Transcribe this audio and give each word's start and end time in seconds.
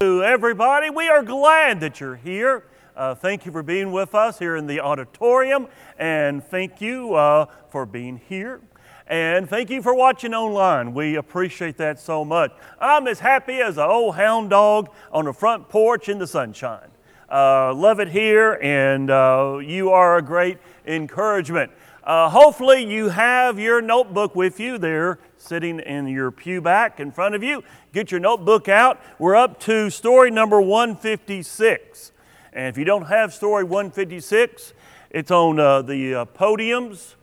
To 0.00 0.22
everybody, 0.22 0.90
we 0.90 1.08
are 1.08 1.24
glad 1.24 1.80
that 1.80 1.98
you're 1.98 2.14
here. 2.14 2.66
Uh, 2.96 3.16
thank 3.16 3.44
you 3.44 3.50
for 3.50 3.64
being 3.64 3.90
with 3.90 4.14
us 4.14 4.38
here 4.38 4.54
in 4.54 4.68
the 4.68 4.78
auditorium, 4.78 5.66
and 5.98 6.44
thank 6.44 6.80
you 6.80 7.14
uh, 7.14 7.46
for 7.70 7.84
being 7.84 8.20
here. 8.28 8.60
And 9.08 9.48
thank 9.48 9.70
you 9.70 9.82
for 9.82 9.96
watching 9.96 10.34
online. 10.34 10.94
We 10.94 11.16
appreciate 11.16 11.78
that 11.78 11.98
so 11.98 12.24
much. 12.24 12.52
I'm 12.80 13.08
as 13.08 13.18
happy 13.18 13.54
as 13.54 13.76
an 13.76 13.90
old 13.90 14.14
hound 14.14 14.50
dog 14.50 14.88
on 15.10 15.24
the 15.24 15.32
front 15.32 15.68
porch 15.68 16.08
in 16.08 16.20
the 16.20 16.28
sunshine. 16.28 16.90
Uh, 17.28 17.74
love 17.74 17.98
it 17.98 18.06
here, 18.06 18.60
and 18.62 19.10
uh, 19.10 19.58
you 19.60 19.90
are 19.90 20.18
a 20.18 20.22
great 20.22 20.58
encouragement. 20.86 21.72
Uh, 22.04 22.30
hopefully, 22.30 22.84
you 22.84 23.08
have 23.08 23.58
your 23.58 23.82
notebook 23.82 24.36
with 24.36 24.60
you 24.60 24.78
there, 24.78 25.18
sitting 25.38 25.80
in 25.80 26.08
your 26.08 26.30
pew 26.30 26.60
back 26.60 27.00
in 27.00 27.10
front 27.10 27.34
of 27.34 27.42
you. 27.42 27.62
Get 27.92 28.10
your 28.10 28.20
notebook 28.20 28.68
out. 28.68 29.00
We're 29.18 29.36
up 29.36 29.60
to 29.60 29.90
story 29.90 30.30
number 30.30 30.60
156. 30.60 32.12
And 32.52 32.66
if 32.66 32.76
you 32.76 32.84
don't 32.84 33.06
have 33.06 33.32
story 33.32 33.64
156, 33.64 34.72
it's 35.10 35.30
on 35.30 35.58
uh, 35.58 35.82
the 35.82 36.14
uh, 36.14 36.24
podiums 36.26 37.14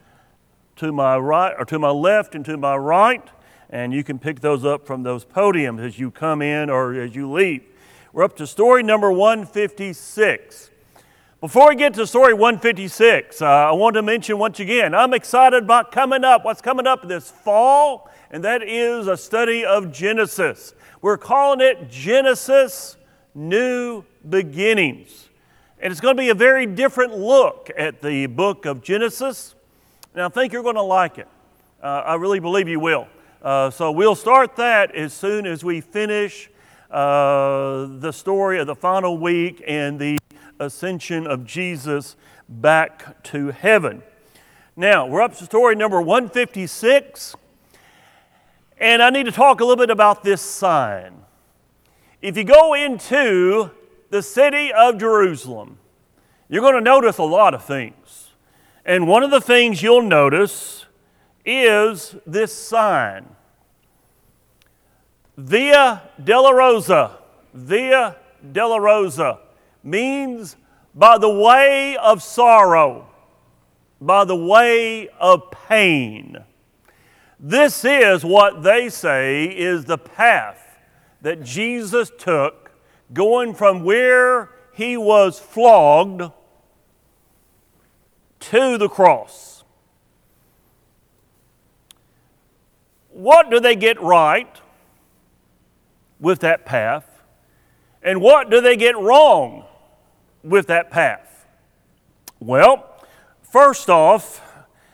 to 0.77 0.91
my 0.91 1.17
right 1.17 1.53
or 1.57 1.65
to 1.65 1.79
my 1.79 1.89
left 1.89 2.35
and 2.35 2.43
to 2.45 2.57
my 2.57 2.75
right, 2.75 3.27
and 3.69 3.93
you 3.93 4.03
can 4.03 4.19
pick 4.19 4.41
those 4.41 4.65
up 4.65 4.85
from 4.85 5.03
those 5.03 5.25
podiums 5.25 5.79
as 5.79 5.99
you 5.99 6.11
come 6.11 6.41
in 6.41 6.69
or 6.69 6.93
as 6.93 7.15
you 7.15 7.31
leave. 7.31 7.63
We're 8.13 8.23
up 8.23 8.35
to 8.37 8.47
story 8.47 8.83
number 8.83 9.11
156. 9.11 10.71
Before 11.41 11.69
we 11.69 11.75
get 11.75 11.93
to 11.95 12.07
story 12.07 12.33
156, 12.33 13.41
uh, 13.41 13.45
I 13.45 13.71
want 13.73 13.95
to 13.95 14.01
mention 14.01 14.39
once 14.39 14.59
again, 14.61 14.95
I'm 14.95 15.13
excited 15.13 15.63
about 15.63 15.91
coming 15.91 16.23
up, 16.23 16.45
what's 16.45 16.61
coming 16.61 16.87
up 16.87 17.07
this 17.07 17.29
fall 17.29 18.09
and 18.31 18.43
that 18.45 18.63
is 18.63 19.07
a 19.07 19.17
study 19.17 19.65
of 19.65 19.91
Genesis. 19.91 20.73
We're 21.01 21.17
calling 21.17 21.59
it 21.61 21.89
Genesis 21.89 22.95
New 23.33 24.05
Beginnings. 24.27 25.29
And 25.79 25.91
it's 25.91 26.01
going 26.01 26.15
to 26.15 26.21
be 26.21 26.29
a 26.29 26.35
very 26.35 26.65
different 26.65 27.17
look 27.17 27.69
at 27.77 28.01
the 28.01 28.27
book 28.27 28.65
of 28.65 28.81
Genesis. 28.81 29.55
And 30.13 30.23
I 30.23 30.29
think 30.29 30.53
you're 30.53 30.63
going 30.63 30.75
to 30.75 30.81
like 30.81 31.17
it. 31.17 31.27
Uh, 31.83 32.03
I 32.05 32.15
really 32.15 32.39
believe 32.39 32.69
you 32.69 32.79
will. 32.79 33.07
Uh, 33.41 33.69
so 33.69 33.91
we'll 33.91 34.15
start 34.15 34.55
that 34.55 34.95
as 34.95 35.13
soon 35.13 35.45
as 35.45 35.63
we 35.63 35.81
finish 35.81 36.49
uh, 36.89 37.87
the 37.99 38.11
story 38.11 38.57
of 38.59 38.67
the 38.67 38.75
final 38.75 39.17
week 39.17 39.61
and 39.67 39.99
the 39.99 40.17
ascension 40.59 41.27
of 41.27 41.45
Jesus 41.45 42.15
back 42.47 43.23
to 43.23 43.51
heaven. 43.51 44.03
Now, 44.75 45.07
we're 45.07 45.21
up 45.21 45.35
to 45.37 45.45
story 45.45 45.75
number 45.75 46.01
156. 46.01 47.35
And 48.77 49.01
I 49.01 49.09
need 49.09 49.25
to 49.25 49.31
talk 49.31 49.61
a 49.61 49.63
little 49.63 49.81
bit 49.81 49.89
about 49.89 50.23
this 50.23 50.41
sign. 50.41 51.21
If 52.21 52.35
you 52.35 52.43
go 52.43 52.73
into 52.73 53.71
the 54.09 54.21
city 54.21 54.73
of 54.73 54.97
Jerusalem, 54.97 55.77
you're 56.49 56.61
going 56.61 56.75
to 56.75 56.81
notice 56.81 57.17
a 57.17 57.23
lot 57.23 57.53
of 57.53 57.63
things. 57.63 58.31
And 58.85 59.07
one 59.07 59.23
of 59.23 59.31
the 59.31 59.41
things 59.41 59.81
you'll 59.81 60.01
notice 60.01 60.85
is 61.45 62.15
this 62.25 62.53
sign 62.53 63.27
Via 65.37 66.01
Dolorosa. 66.21 67.11
Via 67.53 68.17
Dolorosa 68.51 69.39
means 69.85 70.55
by 70.93 71.17
the 71.17 71.29
way 71.29 71.95
of 71.97 72.23
sorrow, 72.23 73.07
by 74.01 74.25
the 74.25 74.35
way 74.35 75.09
of 75.19 75.51
pain. 75.51 76.37
This 77.39 77.85
is 77.85 78.23
what 78.23 78.63
they 78.63 78.89
say 78.89 79.45
is 79.45 79.85
the 79.85 79.97
path 79.97 80.79
that 81.21 81.43
Jesus 81.43 82.11
took 82.17 82.71
going 83.13 83.53
from 83.53 83.83
where 83.83 84.49
he 84.73 84.97
was 84.97 85.39
flogged 85.39 86.31
to 88.39 88.77
the 88.77 88.89
cross. 88.89 89.63
What 93.09 93.49
do 93.49 93.59
they 93.59 93.75
get 93.75 94.01
right 94.01 94.61
with 96.19 96.39
that 96.39 96.65
path? 96.65 97.05
And 98.03 98.21
what 98.21 98.49
do 98.49 98.61
they 98.61 98.75
get 98.75 98.97
wrong 98.97 99.65
with 100.45 100.67
that 100.67 100.91
path? 100.91 101.45
Well, 102.39 103.03
first 103.41 103.89
off, 103.89 104.41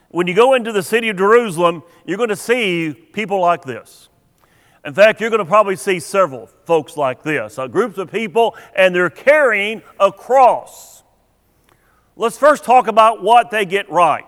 when 0.09 0.28
you 0.28 0.34
go 0.34 0.53
into 0.53 0.72
the 0.72 0.84
city 0.84 1.09
of 1.09 1.17
Jerusalem, 1.17 1.84
you're 2.06 2.17
going 2.17 2.29
to 2.29 2.35
see 2.35 2.94
people 2.94 3.39
like 3.39 3.63
this. 3.63 4.09
In 4.84 4.94
fact, 4.94 5.22
you're 5.22 5.29
going 5.29 5.39
to 5.39 5.45
probably 5.45 5.75
see 5.75 6.00
several 6.00 6.47
folks 6.66 6.97
like 6.97 7.22
this 7.23 7.59
uh, 7.59 7.67
groups 7.67 7.97
of 7.97 8.12
people, 8.12 8.56
and 8.75 8.95
they're 8.95 9.09
carrying 9.09 9.84
a 10.00 10.12
cross. 10.12 11.03
Let's 12.16 12.38
first 12.38 12.63
talk 12.63 12.88
about 12.88 13.22
what 13.22 13.51
they 13.51 13.66
get 13.66 13.89
right. 13.89 14.25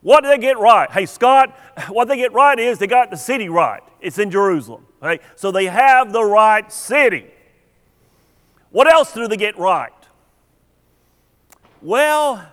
What 0.00 0.22
do 0.22 0.28
they 0.28 0.38
get 0.38 0.58
right? 0.58 0.90
Hey, 0.90 1.06
Scott, 1.06 1.58
what 1.88 2.08
they 2.08 2.16
get 2.16 2.32
right 2.32 2.58
is 2.58 2.78
they 2.78 2.86
got 2.86 3.10
the 3.10 3.16
city 3.16 3.48
right. 3.48 3.82
It's 4.00 4.18
in 4.18 4.30
Jerusalem. 4.30 4.86
Right? 5.00 5.20
So 5.36 5.50
they 5.50 5.66
have 5.66 6.12
the 6.12 6.24
right 6.24 6.72
city. 6.72 7.26
What 8.70 8.90
else 8.92 9.12
do 9.12 9.28
they 9.28 9.36
get 9.36 9.58
right? 9.58 9.92
Well, 11.86 12.44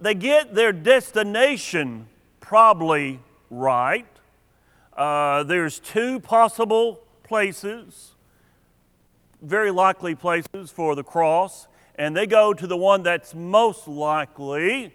they 0.00 0.14
get 0.14 0.54
their 0.54 0.72
destination 0.72 2.08
probably 2.40 3.20
right. 3.50 4.06
Uh, 4.96 5.42
there's 5.42 5.78
two 5.78 6.18
possible 6.18 7.02
places, 7.22 8.12
very 9.42 9.70
likely 9.70 10.14
places 10.14 10.70
for 10.70 10.94
the 10.94 11.04
cross, 11.04 11.68
and 11.96 12.16
they 12.16 12.26
go 12.26 12.54
to 12.54 12.66
the 12.66 12.76
one 12.78 13.02
that's 13.02 13.34
most 13.34 13.86
likely, 13.86 14.94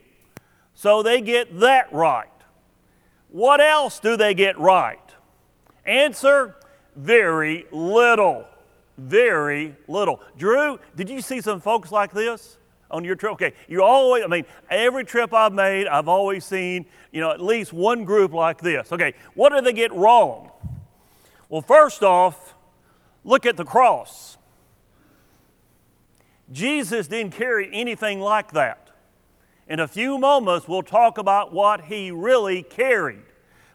so 0.73 1.03
they 1.03 1.21
get 1.21 1.59
that 1.59 1.93
right. 1.93 2.25
What 3.29 3.61
else 3.61 3.99
do 3.99 4.17
they 4.17 4.33
get 4.33 4.57
right? 4.57 4.97
Answer 5.85 6.55
very 6.95 7.67
little. 7.71 8.47
Very 8.97 9.75
little. 9.87 10.21
Drew, 10.39 10.79
did 10.95 11.07
you 11.07 11.21
see 11.21 11.39
some 11.39 11.61
folks 11.61 11.91
like 11.91 12.13
this? 12.13 12.57
On 12.95 13.03
your 13.03 13.15
trip? 13.15 13.33
Okay, 13.33 13.53
you 13.67 13.83
always, 13.83 14.23
I 14.23 14.27
mean, 14.27 14.45
every 14.69 15.03
trip 15.03 15.33
I've 15.33 15.53
made, 15.53 15.87
I've 15.87 16.07
always 16.07 16.45
seen, 16.45 16.85
you 17.11 17.19
know, 17.19 17.31
at 17.31 17.41
least 17.41 17.73
one 17.73 18.05
group 18.05 18.33
like 18.33 18.61
this. 18.61 18.91
Okay, 18.91 19.13
what 19.33 19.51
do 19.51 19.61
they 19.61 19.73
get 19.73 19.91
wrong? 19.93 20.49
Well, 21.49 21.61
first 21.61 22.03
off, 22.03 22.55
look 23.23 23.45
at 23.45 23.57
the 23.57 23.65
cross. 23.65 24.37
Jesus 26.51 27.07
didn't 27.07 27.33
carry 27.33 27.69
anything 27.73 28.19
like 28.19 28.51
that. 28.51 28.89
In 29.67 29.79
a 29.79 29.87
few 29.87 30.17
moments, 30.17 30.67
we'll 30.67 30.83
talk 30.83 31.17
about 31.17 31.51
what 31.51 31.85
he 31.85 32.11
really 32.11 32.63
carried. 32.63 33.23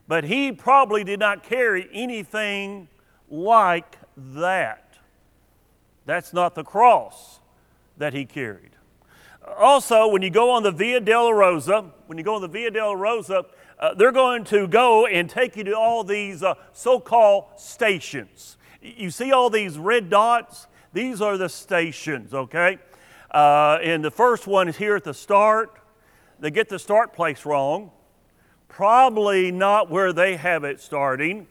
But 0.07 0.23
he 0.23 0.51
probably 0.51 1.03
did 1.03 1.19
not 1.19 1.43
carry 1.43 1.87
anything 1.93 2.87
like 3.29 3.97
that. 4.17 4.97
That's 6.05 6.33
not 6.33 6.55
the 6.55 6.63
cross 6.63 7.39
that 7.97 8.13
he 8.13 8.25
carried. 8.25 8.71
Also, 9.47 10.07
when 10.07 10.21
you 10.21 10.29
go 10.29 10.51
on 10.51 10.63
the 10.63 10.71
Via 10.71 11.01
Dolorosa, 11.01 11.91
when 12.07 12.17
you 12.17 12.23
go 12.23 12.35
on 12.35 12.41
the 12.41 12.47
Via 12.47 12.69
Dolorosa, 12.69 13.45
uh, 13.79 13.93
they're 13.95 14.11
going 14.11 14.43
to 14.45 14.67
go 14.67 15.07
and 15.07 15.29
take 15.29 15.55
you 15.55 15.63
to 15.63 15.75
all 15.75 16.03
these 16.03 16.43
uh, 16.43 16.53
so 16.73 16.99
called 16.99 17.45
stations. 17.57 18.57
You 18.81 19.09
see 19.09 19.31
all 19.31 19.49
these 19.49 19.77
red 19.77 20.09
dots? 20.09 20.67
These 20.93 21.21
are 21.21 21.37
the 21.37 21.49
stations, 21.49 22.33
okay? 22.33 22.77
Uh, 23.31 23.79
and 23.81 24.03
the 24.03 24.11
first 24.11 24.45
one 24.45 24.67
is 24.67 24.77
here 24.77 24.95
at 24.95 25.03
the 25.03 25.13
start. 25.13 25.79
They 26.39 26.51
get 26.51 26.69
the 26.69 26.79
start 26.79 27.13
place 27.13 27.45
wrong. 27.45 27.91
Probably 28.67 29.51
not 29.51 29.89
where 29.89 30.13
they 30.13 30.35
have 30.35 30.63
it 30.63 30.79
starting. 30.79 31.47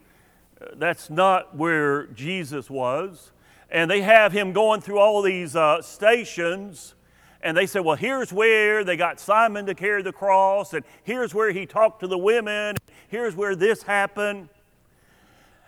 Uh, 0.61 0.67
that's 0.75 1.09
not 1.09 1.55
where 1.57 2.07
Jesus 2.07 2.69
was. 2.69 3.31
And 3.69 3.91
they 3.91 4.01
have 4.01 4.31
him 4.31 4.53
going 4.53 4.81
through 4.81 4.99
all 4.99 5.21
these 5.21 5.55
uh, 5.55 5.81
stations 5.81 6.95
and 7.43 7.57
they 7.57 7.65
said, 7.65 7.81
well, 7.81 7.95
here's 7.95 8.31
where 8.31 8.83
they 8.83 8.95
got 8.95 9.19
Simon 9.19 9.65
to 9.65 9.75
carry 9.75 10.03
the 10.03 10.13
cross, 10.13 10.73
and 10.73 10.85
here's 11.03 11.33
where 11.33 11.51
he 11.51 11.65
talked 11.65 12.01
to 12.01 12.07
the 12.07 12.17
women, 12.17 12.75
here's 13.07 13.35
where 13.35 13.55
this 13.55 13.83
happened. 13.83 14.49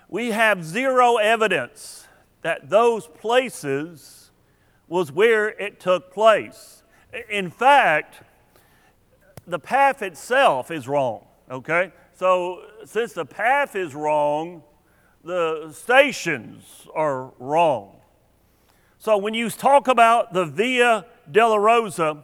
We 0.07 0.31
have 0.31 0.63
zero 0.63 1.17
evidence 1.17 2.07
that 2.43 2.69
those 2.69 3.07
places 3.07 4.31
was 4.87 5.11
where 5.11 5.49
it 5.49 5.79
took 5.79 6.13
place. 6.13 6.83
In 7.29 7.49
fact, 7.49 8.21
the 9.47 9.59
path 9.59 10.01
itself 10.01 10.69
is 10.69 10.87
wrong, 10.87 11.25
okay? 11.49 11.91
So, 12.15 12.61
since 12.85 13.13
the 13.13 13.25
path 13.25 13.75
is 13.75 13.95
wrong, 13.95 14.63
the 15.23 15.71
stations 15.71 16.87
are 16.93 17.31
wrong. 17.39 17.95
So, 18.99 19.17
when 19.17 19.33
you 19.33 19.49
talk 19.49 19.87
about 19.87 20.33
the 20.33 20.45
Via 20.45 21.05
Dolorosa, 21.31 22.23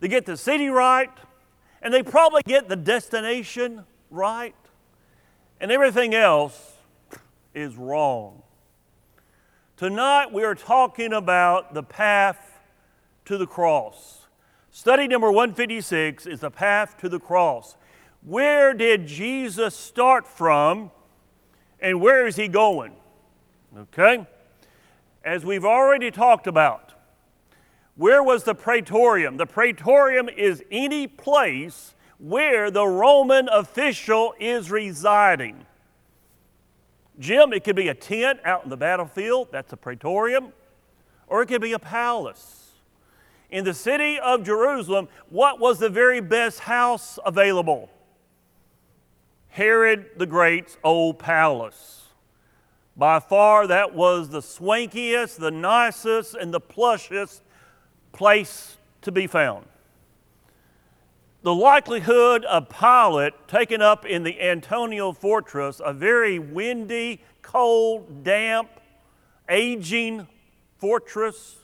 they 0.00 0.08
get 0.08 0.26
the 0.26 0.36
city 0.36 0.68
right, 0.68 1.10
and 1.82 1.92
they 1.92 2.02
probably 2.02 2.42
get 2.46 2.68
the 2.68 2.76
destination 2.76 3.84
right, 4.10 4.54
and 5.60 5.70
everything 5.70 6.14
else 6.14 6.74
is 7.54 7.76
wrong. 7.76 8.42
Tonight 9.76 10.32
we 10.32 10.44
are 10.44 10.54
talking 10.54 11.12
about 11.12 11.74
the 11.74 11.82
path 11.82 12.60
to 13.24 13.38
the 13.38 13.46
cross. 13.46 14.26
Study 14.70 15.06
number 15.06 15.30
156 15.30 16.26
is 16.26 16.40
the 16.40 16.50
path 16.50 16.96
to 16.98 17.08
the 17.08 17.20
cross. 17.20 17.76
Where 18.22 18.74
did 18.74 19.06
Jesus 19.06 19.76
start 19.76 20.26
from 20.26 20.90
and 21.80 22.00
where 22.00 22.26
is 22.26 22.36
he 22.36 22.48
going? 22.48 22.92
Okay? 23.76 24.26
As 25.24 25.44
we've 25.44 25.64
already 25.64 26.10
talked 26.10 26.46
about, 26.46 26.87
where 27.98 28.22
was 28.22 28.44
the 28.44 28.54
praetorium? 28.54 29.38
The 29.38 29.46
praetorium 29.46 30.28
is 30.28 30.62
any 30.70 31.08
place 31.08 31.96
where 32.18 32.70
the 32.70 32.86
Roman 32.86 33.48
official 33.48 34.34
is 34.38 34.70
residing. 34.70 35.66
Jim, 37.18 37.52
it 37.52 37.64
could 37.64 37.74
be 37.74 37.88
a 37.88 37.94
tent 37.94 38.38
out 38.44 38.62
in 38.62 38.70
the 38.70 38.76
battlefield, 38.76 39.48
that's 39.50 39.72
a 39.72 39.76
praetorium, 39.76 40.52
or 41.26 41.42
it 41.42 41.46
could 41.46 41.60
be 41.60 41.72
a 41.72 41.78
palace. 41.80 42.70
In 43.50 43.64
the 43.64 43.74
city 43.74 44.20
of 44.20 44.44
Jerusalem, 44.44 45.08
what 45.28 45.58
was 45.58 45.80
the 45.80 45.88
very 45.88 46.20
best 46.20 46.60
house 46.60 47.18
available? 47.26 47.90
Herod 49.48 50.10
the 50.16 50.26
Great's 50.26 50.76
old 50.84 51.18
palace. 51.18 52.04
By 52.96 53.18
far, 53.18 53.66
that 53.66 53.92
was 53.92 54.28
the 54.28 54.40
swankiest, 54.40 55.38
the 55.38 55.50
nicest, 55.50 56.36
and 56.36 56.54
the 56.54 56.60
plushest 56.60 57.42
place 58.18 58.76
to 59.00 59.12
be 59.12 59.26
found 59.26 59.64
the 61.42 61.54
likelihood 61.54 62.44
of 62.44 62.68
Pilate 62.68 63.32
taken 63.46 63.80
up 63.80 64.04
in 64.04 64.24
the 64.24 64.40
Antonia 64.40 65.12
fortress, 65.12 65.80
a 65.84 65.92
very 65.92 66.38
windy, 66.38 67.20
cold, 67.42 68.24
damp, 68.24 68.68
aging 69.48 70.26
fortress, 70.78 71.56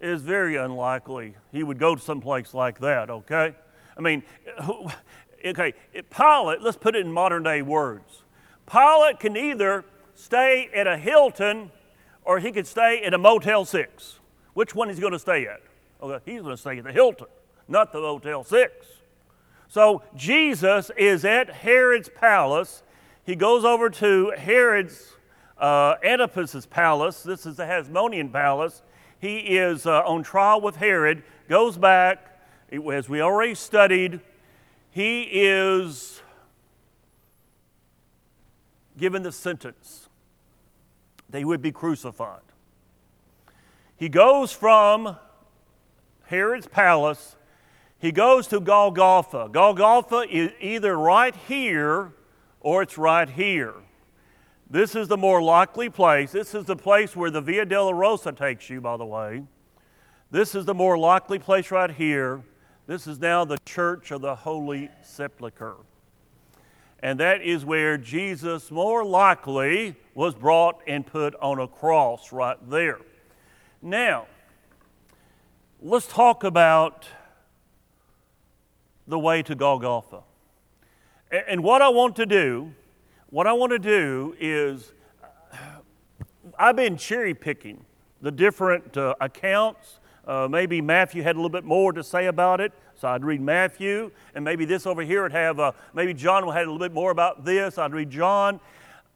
is 0.00 0.22
very 0.22 0.56
unlikely 0.56 1.34
he 1.52 1.62
would 1.62 1.78
go 1.78 1.94
to 1.94 2.00
some 2.00 2.20
place 2.20 2.54
like 2.54 2.80
that, 2.80 3.10
okay? 3.10 3.54
I 3.96 4.00
mean, 4.00 4.22
okay, 5.44 5.74
Pilate, 6.10 6.60
let's 6.60 6.76
put 6.76 6.96
it 6.96 7.04
in 7.04 7.12
modern 7.12 7.42
day 7.42 7.62
words. 7.62 8.22
Pilate 8.70 9.20
can 9.20 9.36
either 9.36 9.84
stay 10.14 10.70
at 10.74 10.86
a 10.86 10.96
Hilton 10.96 11.70
or 12.24 12.38
he 12.38 12.50
could 12.50 12.66
stay 12.66 13.02
at 13.02 13.14
a 13.14 13.18
Motel 13.18 13.64
6. 13.64 14.18
Which 14.54 14.74
one 14.74 14.90
is 14.90 14.96
he 14.96 15.00
going 15.00 15.12
to 15.12 15.18
stay 15.18 15.46
at? 15.46 15.60
Okay, 16.02 16.32
he's 16.32 16.42
going 16.42 16.54
to 16.54 16.60
stay 16.60 16.78
at 16.78 16.84
the 16.84 16.92
Hilton, 16.92 17.28
not 17.68 17.92
the 17.92 18.00
Motel 18.00 18.42
6. 18.42 18.86
So 19.68 20.02
Jesus 20.16 20.90
is 20.96 21.24
at 21.24 21.48
Herod's 21.48 22.08
palace. 22.08 22.82
He 23.24 23.36
goes 23.36 23.64
over 23.64 23.88
to 23.88 24.34
Herod's 24.36 25.14
uh, 25.58 25.94
Antipas's 26.02 26.66
palace. 26.66 27.22
This 27.22 27.46
is 27.46 27.56
the 27.56 27.62
Hasmonean 27.62 28.32
palace. 28.32 28.82
He 29.20 29.38
is 29.38 29.86
uh, 29.86 30.02
on 30.04 30.24
trial 30.24 30.60
with 30.60 30.74
Herod, 30.76 31.22
goes 31.48 31.78
back, 31.78 32.32
as 32.72 33.08
we 33.08 33.20
already 33.20 33.54
studied, 33.54 34.20
he 34.90 35.22
is 35.22 36.20
given 38.98 39.22
the 39.22 39.32
sentence 39.32 40.08
he 41.32 41.44
would 41.44 41.62
be 41.62 41.72
crucified. 41.72 42.40
He 43.96 44.08
goes 44.08 44.52
from 44.52 45.16
Herod's 46.32 46.66
palace 46.66 47.36
he 48.02 48.10
goes 48.10 48.48
to 48.48 48.58
Golgotha. 48.58 49.48
Golgotha 49.52 50.24
is 50.28 50.50
either 50.60 50.98
right 50.98 51.36
here 51.46 52.10
or 52.60 52.82
it's 52.82 52.98
right 52.98 53.30
here. 53.30 53.74
This 54.68 54.96
is 54.96 55.06
the 55.06 55.16
more 55.16 55.40
likely 55.40 55.88
place. 55.88 56.32
This 56.32 56.52
is 56.52 56.64
the 56.64 56.74
place 56.74 57.14
where 57.14 57.30
the 57.30 57.40
Via 57.40 57.64
Dolorosa 57.64 58.36
takes 58.36 58.68
you, 58.68 58.80
by 58.80 58.96
the 58.96 59.04
way. 59.04 59.44
This 60.32 60.56
is 60.56 60.64
the 60.64 60.74
more 60.74 60.98
likely 60.98 61.38
place 61.38 61.70
right 61.70 61.92
here. 61.92 62.42
This 62.88 63.06
is 63.06 63.20
now 63.20 63.44
the 63.44 63.58
Church 63.58 64.10
of 64.10 64.20
the 64.20 64.34
Holy 64.34 64.90
Sepulchre. 65.04 65.76
And 66.98 67.20
that 67.20 67.40
is 67.42 67.64
where 67.64 67.96
Jesus 67.96 68.72
more 68.72 69.04
likely 69.04 69.94
was 70.12 70.34
brought 70.34 70.80
and 70.88 71.06
put 71.06 71.36
on 71.36 71.60
a 71.60 71.68
cross 71.68 72.32
right 72.32 72.58
there. 72.68 72.98
Now, 73.80 74.26
let's 75.84 76.06
talk 76.06 76.44
about 76.44 77.08
the 79.08 79.18
way 79.18 79.42
to 79.42 79.54
Golgotha. 79.56 80.20
And 81.48 81.64
what 81.64 81.82
I 81.82 81.88
want 81.88 82.14
to 82.16 82.26
do, 82.26 82.72
what 83.30 83.48
I 83.48 83.52
want 83.52 83.72
to 83.72 83.80
do 83.80 84.36
is, 84.38 84.92
I've 86.56 86.76
been 86.76 86.96
cherry 86.96 87.34
picking 87.34 87.84
the 88.20 88.30
different 88.30 88.96
uh, 88.96 89.14
accounts. 89.20 89.98
Uh, 90.24 90.46
maybe 90.48 90.80
Matthew 90.80 91.22
had 91.22 91.34
a 91.34 91.38
little 91.38 91.50
bit 91.50 91.64
more 91.64 91.92
to 91.92 92.04
say 92.04 92.26
about 92.26 92.60
it, 92.60 92.72
so 92.94 93.08
I'd 93.08 93.24
read 93.24 93.40
Matthew, 93.40 94.12
and 94.36 94.44
maybe 94.44 94.64
this 94.64 94.86
over 94.86 95.02
here 95.02 95.22
would 95.22 95.32
have, 95.32 95.58
uh, 95.58 95.72
maybe 95.94 96.14
John 96.14 96.46
would 96.46 96.52
had 96.52 96.62
a 96.62 96.70
little 96.70 96.78
bit 96.78 96.92
more 96.92 97.10
about 97.10 97.44
this. 97.44 97.76
I'd 97.76 97.92
read 97.92 98.10
John. 98.10 98.60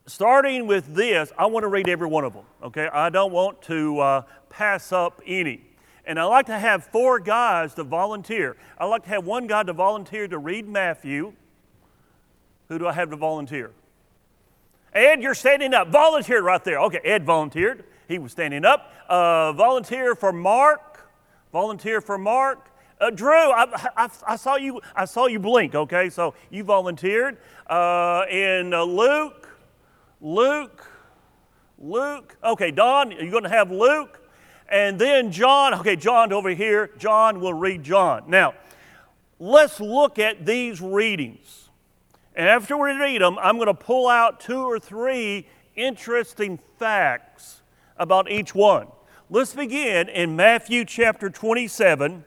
Starting 0.06 0.66
with 0.66 0.94
this, 0.94 1.32
I 1.38 1.46
want 1.46 1.62
to 1.62 1.68
read 1.68 1.88
every 1.88 2.08
one 2.08 2.24
of 2.24 2.32
them, 2.32 2.44
okay? 2.62 2.88
I 2.92 3.10
don't 3.10 3.32
want 3.32 3.62
to 3.62 4.00
uh, 4.00 4.22
pass 4.50 4.90
up 4.90 5.20
any. 5.24 5.62
And 6.06 6.20
I 6.20 6.24
like 6.24 6.46
to 6.46 6.58
have 6.58 6.84
four 6.84 7.18
guys 7.18 7.74
to 7.74 7.84
volunteer. 7.84 8.56
I 8.78 8.86
like 8.86 9.02
to 9.04 9.08
have 9.08 9.24
one 9.24 9.48
guy 9.48 9.64
to 9.64 9.72
volunteer 9.72 10.28
to 10.28 10.38
read 10.38 10.68
Matthew. 10.68 11.32
Who 12.68 12.78
do 12.78 12.86
I 12.86 12.92
have 12.92 13.10
to 13.10 13.16
volunteer? 13.16 13.72
Ed, 14.92 15.20
you're 15.20 15.34
standing 15.34 15.74
up. 15.74 15.88
Volunteered 15.88 16.44
right 16.44 16.62
there. 16.62 16.78
Okay, 16.80 17.00
Ed 17.04 17.24
volunteered. 17.24 17.84
He 18.08 18.18
was 18.18 18.32
standing 18.32 18.64
up. 18.64 18.92
Uh, 19.08 19.52
volunteer 19.52 20.14
for 20.14 20.32
Mark. 20.32 21.10
Volunteer 21.52 22.00
for 22.00 22.18
Mark. 22.18 22.70
Uh, 23.00 23.10
Drew, 23.10 23.34
I, 23.34 23.66
I, 23.96 24.08
I, 24.26 24.36
saw 24.36 24.56
you. 24.56 24.80
I 24.94 25.04
saw 25.04 25.26
you 25.26 25.38
blink. 25.38 25.74
Okay, 25.74 26.08
so 26.08 26.34
you 26.50 26.64
volunteered. 26.64 27.36
Uh, 27.68 28.20
and 28.30 28.72
uh, 28.72 28.84
Luke, 28.84 29.48
Luke, 30.20 30.88
Luke. 31.78 32.36
Okay, 32.42 32.70
Don, 32.70 33.10
you're 33.10 33.30
going 33.30 33.42
to 33.42 33.50
have 33.50 33.70
Luke. 33.70 34.25
And 34.68 34.98
then 34.98 35.30
John, 35.30 35.74
okay, 35.74 35.96
John 35.96 36.32
over 36.32 36.50
here, 36.50 36.90
John 36.98 37.40
will 37.40 37.54
read 37.54 37.82
John. 37.82 38.24
Now, 38.26 38.54
let's 39.38 39.80
look 39.80 40.18
at 40.18 40.44
these 40.44 40.80
readings. 40.80 41.68
And 42.34 42.48
after 42.48 42.76
we 42.76 42.92
read 42.92 43.22
them, 43.22 43.38
I'm 43.38 43.56
going 43.56 43.66
to 43.68 43.74
pull 43.74 44.08
out 44.08 44.40
two 44.40 44.60
or 44.60 44.78
three 44.78 45.46
interesting 45.74 46.58
facts 46.78 47.62
about 47.96 48.30
each 48.30 48.54
one. 48.54 48.88
Let's 49.30 49.54
begin 49.54 50.08
in 50.08 50.36
Matthew 50.36 50.84
chapter 50.84 51.30
27. 51.30 52.24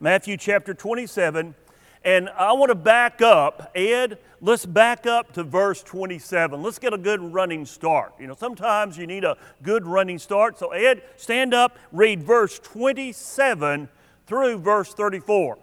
Matthew 0.00 0.36
chapter 0.36 0.74
27. 0.74 1.54
And 2.04 2.28
I 2.28 2.52
want 2.52 2.68
to 2.68 2.74
back 2.74 3.22
up. 3.22 3.70
Ed, 3.74 4.18
let's 4.42 4.66
back 4.66 5.06
up 5.06 5.32
to 5.32 5.42
verse 5.42 5.82
27. 5.82 6.62
Let's 6.62 6.78
get 6.78 6.92
a 6.92 6.98
good 6.98 7.20
running 7.22 7.64
start. 7.64 8.12
You 8.20 8.26
know, 8.26 8.34
sometimes 8.34 8.98
you 8.98 9.06
need 9.06 9.24
a 9.24 9.38
good 9.62 9.86
running 9.86 10.18
start. 10.18 10.58
So, 10.58 10.72
Ed, 10.72 11.02
stand 11.16 11.54
up, 11.54 11.78
read 11.92 12.22
verse 12.22 12.58
27 12.58 13.88
through 14.26 14.58
verse 14.58 14.92
34. 14.92 15.56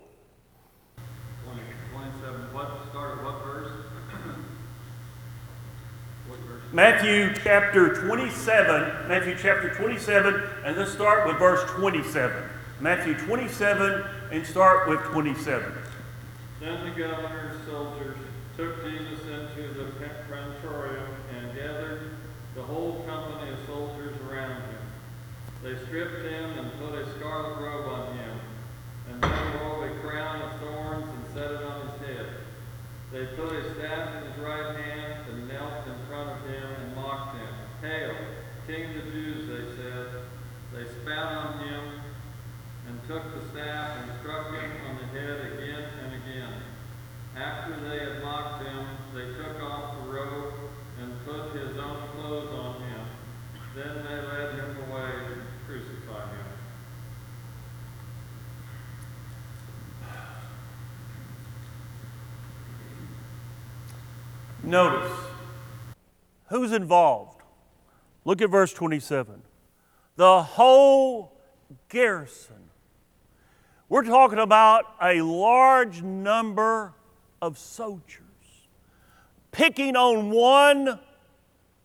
27, 1.94 2.54
what, 2.54 2.72
start 2.90 3.24
what 3.24 3.44
verse? 3.44 3.72
what 6.28 6.40
verse? 6.40 6.74
Matthew 6.74 7.36
chapter 7.44 8.08
27, 8.08 9.08
Matthew 9.08 9.38
chapter 9.40 9.76
27, 9.76 10.42
and 10.66 10.76
let's 10.76 10.92
start 10.92 11.28
with 11.28 11.38
verse 11.38 11.70
27. 11.70 12.50
Matthew 12.80 13.14
27 13.14 14.04
and 14.32 14.48
start 14.48 14.90
with 14.90 15.02
27. 15.02 15.72
Then 16.62 16.86
the 16.86 16.92
governor's 16.92 17.58
soldiers 17.66 18.18
took 18.56 18.84
Jesus 18.86 19.20
into 19.26 19.74
the 19.74 19.86
praetorium 20.30 21.08
and 21.36 21.56
gathered 21.56 22.12
the 22.54 22.62
whole 22.62 23.04
company 23.08 23.52
of 23.52 23.58
soldiers 23.66 24.16
around 24.30 24.62
him. 24.62 24.86
They 25.64 25.76
stripped 25.88 26.22
him 26.22 26.60
and 26.60 26.72
put 26.78 26.94
a 26.94 27.10
scarlet 27.18 27.60
robe 27.60 27.88
on 27.88 28.16
him, 28.16 28.40
and 29.10 29.24
then 29.24 29.60
wove 29.60 29.90
a 29.90 30.00
crown 30.02 30.42
of 30.44 30.60
thorns 30.60 31.08
and 31.10 31.34
set 31.34 31.50
it 31.50 31.64
on 31.64 31.90
his 31.90 32.08
head. 32.08 32.28
They 33.12 33.26
put 33.36 33.54
a 33.54 33.74
staff 33.74 34.22
in 34.22 34.32
his 34.32 34.40
right 34.44 34.76
hand 34.76 35.30
and 35.32 35.48
knelt 35.48 35.88
in 35.88 35.96
front 36.08 36.30
of 36.30 36.48
him 36.48 36.64
and 36.64 36.96
mocked 36.96 37.38
him. 37.38 37.54
Hail, 37.82 38.16
King 38.68 38.86
of 38.86 39.06
the 39.06 39.12
Jews, 39.12 39.48
they 39.48 39.82
said. 39.82 40.08
They 40.76 40.86
spat 41.02 41.38
on 41.38 41.60
him 41.68 42.02
and 42.88 43.00
took 43.08 43.24
the 43.34 43.50
staff 43.50 43.98
and 43.98 44.12
struck 44.22 44.54
him 44.54 44.72
on 44.88 44.98
the 44.98 45.20
head 45.20 45.54
again 45.54 45.91
after 47.36 47.80
they 47.90 48.00
had 48.00 48.24
mocked 48.24 48.64
him, 48.64 48.88
they 49.14 49.34
took 49.34 49.62
off 49.62 49.96
the 49.96 50.12
robe 50.12 50.54
and 51.00 51.26
put 51.26 51.56
his 51.56 51.78
own 51.78 52.10
clothes 52.16 52.54
on 52.54 52.82
him. 52.82 53.06
Then 53.76 54.04
they 54.04 54.22
led 54.28 54.56
him 54.56 54.78
away 54.90 55.12
to 55.12 55.42
crucify 55.66 56.30
him. 56.30 56.46
Notice 64.64 65.12
who's 66.48 66.72
involved. 66.72 67.42
Look 68.26 68.42
at 68.42 68.50
verse 68.50 68.74
27. 68.74 69.42
the 70.18 70.44
whole 70.44 71.32
garrison. 71.90 72.70
We're 73.90 74.04
talking 74.04 74.38
about 74.38 74.86
a 75.02 75.22
large 75.22 76.04
number 76.04 76.94
of 77.42 77.58
soldiers 77.58 78.22
picking 79.52 79.96
on 79.96 80.30
one 80.30 81.00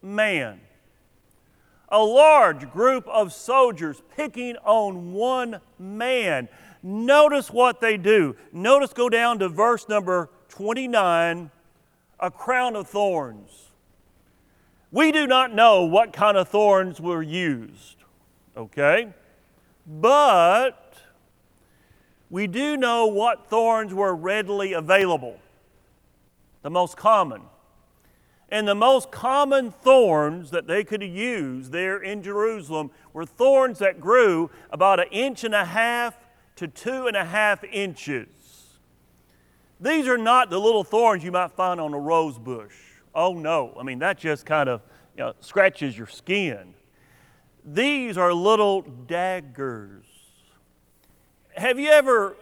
man. 0.03 0.61
A 1.89 2.03
large 2.03 2.71
group 2.73 3.07
of 3.09 3.33
soldiers 3.33 4.03
picking 4.17 4.57
on 4.65 5.13
one 5.13 5.61
man. 5.79 6.49
Notice 6.83 7.51
what 7.51 7.81
they 7.81 7.97
do. 7.97 8.37
Notice 8.53 8.93
go 8.93 9.09
down 9.09 9.39
to 9.39 9.49
verse 9.49 9.89
number 9.89 10.31
29 10.49 11.51
a 12.19 12.31
crown 12.31 12.77
of 12.77 12.89
thorns. 12.89 13.67
We 14.91 15.13
do 15.13 15.27
not 15.27 15.55
know 15.55 15.85
what 15.85 16.13
kind 16.13 16.37
of 16.37 16.49
thorns 16.49 17.01
were 17.01 17.23
used, 17.23 17.97
okay? 18.57 19.13
But 19.87 20.95
we 22.31 22.47
do 22.47 22.77
know 22.77 23.07
what 23.07 23.51
thorns 23.51 23.93
were 23.93 24.15
readily 24.15 24.73
available, 24.73 25.39
the 26.67 26.71
most 26.71 26.97
common. 26.97 27.43
And 28.49 28.67
the 28.67 28.75
most 28.75 29.13
common 29.13 29.71
thorns 29.71 30.51
that 30.51 30.67
they 30.67 30.83
could 30.83 31.01
use 31.01 31.71
there 31.71 32.03
in 32.03 32.25
Jerusalem 32.25 32.91
were 33.13 33.25
thorns 33.25 33.79
that 33.79 34.01
grew 34.01 34.51
about 34.73 34.99
an 34.99 35.07
inch 35.13 35.45
and 35.45 35.55
a 35.55 35.65
half 35.65 36.17
to 36.57 36.67
two 36.67 37.07
and 37.07 37.17
a 37.17 37.25
half 37.25 37.63
inches. 37.63 38.27
These 39.81 40.09
are 40.09 40.19
not 40.19 40.51
the 40.51 40.59
little 40.59 40.83
thorns 40.83 41.23
you 41.23 41.31
might 41.31 41.53
find 41.53 41.81
on 41.81 41.95
a 41.95 42.01
rose 42.01 42.37
bush. 42.37 42.75
Oh 43.15 43.33
no, 43.33 43.73
I 43.79 43.85
mean, 43.85 44.01
that 44.01 44.19
just 44.19 44.45
kind 44.45 44.69
of 44.69 44.83
you 45.17 45.23
know, 45.23 45.35
scratches 45.39 45.97
your 45.97 46.09
skin. 46.09 46.75
These 47.65 48.19
are 48.19 48.35
little 48.35 48.83
daggers. 48.83 50.05
Have 51.57 51.79
you 51.79 51.91
ever, 51.91 52.37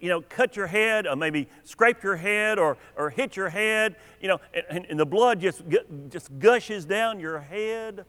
you 0.00 0.08
know, 0.08 0.20
cut 0.20 0.56
your 0.56 0.66
head 0.66 1.06
or 1.06 1.16
maybe 1.16 1.48
scrape 1.64 2.02
your 2.02 2.16
head 2.16 2.58
or, 2.58 2.76
or 2.96 3.10
hit 3.10 3.36
your 3.36 3.48
head, 3.48 3.96
you 4.20 4.28
know, 4.28 4.40
and, 4.70 4.86
and 4.88 4.98
the 4.98 5.06
blood 5.06 5.40
just, 5.40 5.62
just 6.08 6.38
gushes 6.38 6.84
down 6.84 7.20
your 7.20 7.40
head? 7.40 8.04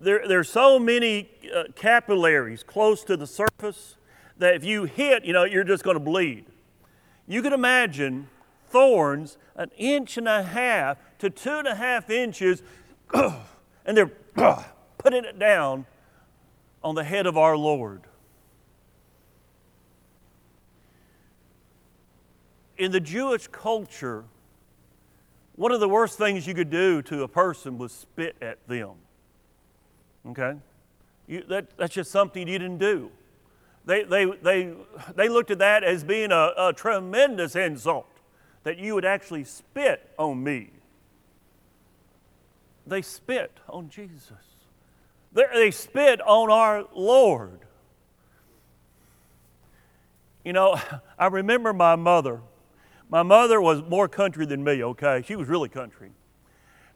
There, 0.00 0.26
there's 0.26 0.48
so 0.48 0.78
many 0.78 1.30
uh, 1.54 1.64
capillaries 1.74 2.62
close 2.62 3.04
to 3.04 3.16
the 3.16 3.26
surface 3.26 3.96
that 4.38 4.54
if 4.54 4.64
you 4.64 4.84
hit, 4.84 5.24
you 5.24 5.32
know, 5.32 5.44
you're 5.44 5.64
just 5.64 5.84
going 5.84 5.96
to 5.96 6.02
bleed. 6.02 6.46
You 7.26 7.42
can 7.42 7.52
imagine 7.52 8.28
thorns 8.68 9.36
an 9.56 9.70
inch 9.76 10.16
and 10.16 10.26
a 10.26 10.42
half 10.42 10.96
to 11.18 11.28
two 11.28 11.50
and 11.50 11.68
a 11.68 11.74
half 11.74 12.08
inches, 12.08 12.62
and 13.14 13.96
they're 13.96 14.10
putting 14.98 15.24
it 15.24 15.38
down 15.38 15.86
on 16.82 16.94
the 16.94 17.04
head 17.04 17.26
of 17.26 17.36
our 17.36 17.56
Lord. 17.56 18.02
In 22.80 22.92
the 22.92 23.00
Jewish 23.00 23.46
culture, 23.46 24.24
one 25.54 25.70
of 25.70 25.80
the 25.80 25.88
worst 25.88 26.16
things 26.16 26.46
you 26.46 26.54
could 26.54 26.70
do 26.70 27.02
to 27.02 27.22
a 27.22 27.28
person 27.28 27.76
was 27.76 27.92
spit 27.92 28.34
at 28.40 28.66
them. 28.66 28.92
Okay? 30.28 30.54
You, 31.26 31.44
that, 31.50 31.76
that's 31.76 31.92
just 31.92 32.10
something 32.10 32.48
you 32.48 32.58
didn't 32.58 32.78
do. 32.78 33.10
They, 33.84 34.04
they, 34.04 34.24
they, 34.24 34.72
they 35.14 35.28
looked 35.28 35.50
at 35.50 35.58
that 35.58 35.84
as 35.84 36.02
being 36.04 36.32
a, 36.32 36.52
a 36.56 36.72
tremendous 36.74 37.54
insult 37.54 38.06
that 38.62 38.78
you 38.78 38.94
would 38.94 39.04
actually 39.04 39.44
spit 39.44 40.10
on 40.18 40.42
me. 40.42 40.70
They 42.86 43.02
spit 43.02 43.52
on 43.68 43.90
Jesus, 43.90 44.32
they, 45.34 45.44
they 45.52 45.70
spit 45.70 46.22
on 46.22 46.50
our 46.50 46.86
Lord. 46.94 47.60
You 50.46 50.54
know, 50.54 50.80
I 51.18 51.26
remember 51.26 51.74
my 51.74 51.96
mother 51.96 52.40
my 53.10 53.24
mother 53.24 53.60
was 53.60 53.82
more 53.82 54.08
country 54.08 54.46
than 54.46 54.62
me, 54.62 54.82
okay? 54.82 55.22
She 55.26 55.34
was 55.34 55.48
really 55.48 55.68
country. 55.68 56.12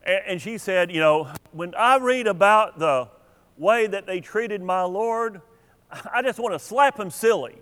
And, 0.07 0.41
she 0.41 0.59
said, 0.59 0.93
You 0.93 1.01
know, 1.01 1.33
when 1.53 1.75
I 1.75 1.97
read 1.97 2.27
about 2.27 2.79
the 2.79 3.09
way 3.57 3.87
that 3.87 4.07
they 4.07 4.21
treated 4.21 4.63
my 4.63 4.83
Lord, 4.83 5.41
I 5.91 6.23
just 6.23 6.39
want 6.39 6.55
to 6.55 6.59
slap 6.59 6.99
him 6.99 7.11
silly. 7.11 7.57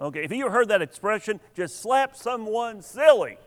Okay, 0.00 0.24
if 0.24 0.32
you 0.32 0.48
heard 0.48 0.68
that 0.68 0.82
expression, 0.82 1.40
just 1.54 1.80
slap 1.80 2.16
someone 2.16 2.82
silly. 2.82 3.38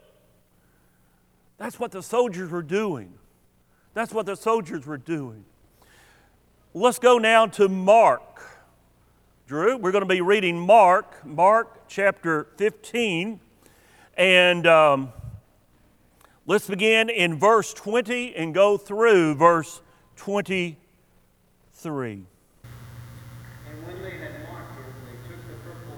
That's 1.58 1.80
what 1.80 1.92
the 1.92 2.02
soldiers 2.02 2.50
were 2.50 2.64
doing. 2.64 3.14
That's 3.94 4.14
what 4.14 4.26
the 4.26 4.36
soldiers 4.36 4.86
were 4.86 4.98
doing. 4.98 5.46
Let's 6.74 7.00
go 7.00 7.18
now 7.18 7.46
to 7.48 7.70
Mark. 7.70 8.42
Drew, 9.48 9.78
we're 9.78 9.92
going 9.92 10.04
to 10.04 10.08
be 10.08 10.22
reading 10.22 10.58
Mark, 10.60 11.26
Mark 11.26 11.88
chapter 11.88 12.48
15. 12.58 13.40
And 14.16 14.68
um, 14.68 15.12
let's 16.46 16.68
begin 16.68 17.10
in 17.10 17.40
verse 17.40 17.74
20 17.74 18.36
and 18.36 18.54
go 18.54 18.78
through 18.78 19.36
verse 19.36 19.82
23. 20.18 20.76
And 22.14 23.88
when 23.88 24.02
they 24.04 24.12
had 24.12 24.48
marked 24.48 24.76
him, 24.76 24.86
they 25.06 25.18
took 25.28 25.48
the 25.48 25.56
purple 25.64 25.98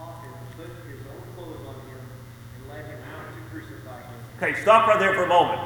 off 0.00 0.24
him, 0.24 0.32
put 0.56 0.66
his 0.66 1.06
own 1.06 1.22
clothes 1.36 1.64
on 1.68 1.74
him, 1.86 2.00
and 2.56 2.68
led 2.68 2.86
him 2.86 2.98
out 3.14 3.32
to 3.32 3.40
crucify 3.50 4.00
him. 4.00 4.20
Okay, 4.42 4.60
stop 4.60 4.88
right 4.88 4.98
there 4.98 5.14
for 5.14 5.24
a 5.24 5.28
moment. 5.28 5.60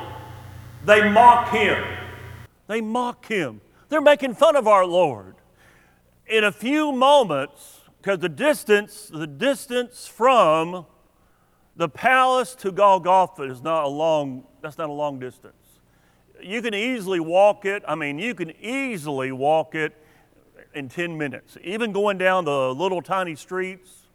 They 0.84 1.08
mock 1.10 1.48
him. 1.48 1.82
They 2.66 2.82
mock 2.82 3.26
him. 3.26 3.62
They're 3.88 4.02
making 4.02 4.34
fun 4.34 4.56
of 4.56 4.68
our 4.68 4.84
Lord. 4.84 5.36
In 6.26 6.44
a 6.44 6.52
few 6.52 6.92
moments, 6.92 7.80
because 7.98 8.18
the 8.18 8.28
distance, 8.28 9.10
the 9.12 9.26
distance 9.26 10.06
from 10.06 10.86
the 11.76 11.88
palace 11.88 12.54
to 12.56 12.70
Golgotha 12.70 13.44
is 13.44 13.62
not 13.62 13.84
a 13.84 13.88
long, 13.88 14.44
that's 14.60 14.78
not 14.78 14.88
a 14.88 14.92
long 14.92 15.18
distance. 15.18 15.54
You 16.40 16.60
can 16.60 16.74
easily 16.74 17.20
walk 17.20 17.64
it. 17.64 17.82
I 17.86 17.94
mean, 17.94 18.18
you 18.18 18.34
can 18.34 18.52
easily 18.60 19.32
walk 19.32 19.74
it 19.74 19.94
in 20.74 20.88
10 20.88 21.16
minutes. 21.16 21.56
Even 21.62 21.92
going 21.92 22.18
down 22.18 22.44
the 22.44 22.74
little 22.74 23.00
tiny 23.00 23.36
streets, 23.36 24.08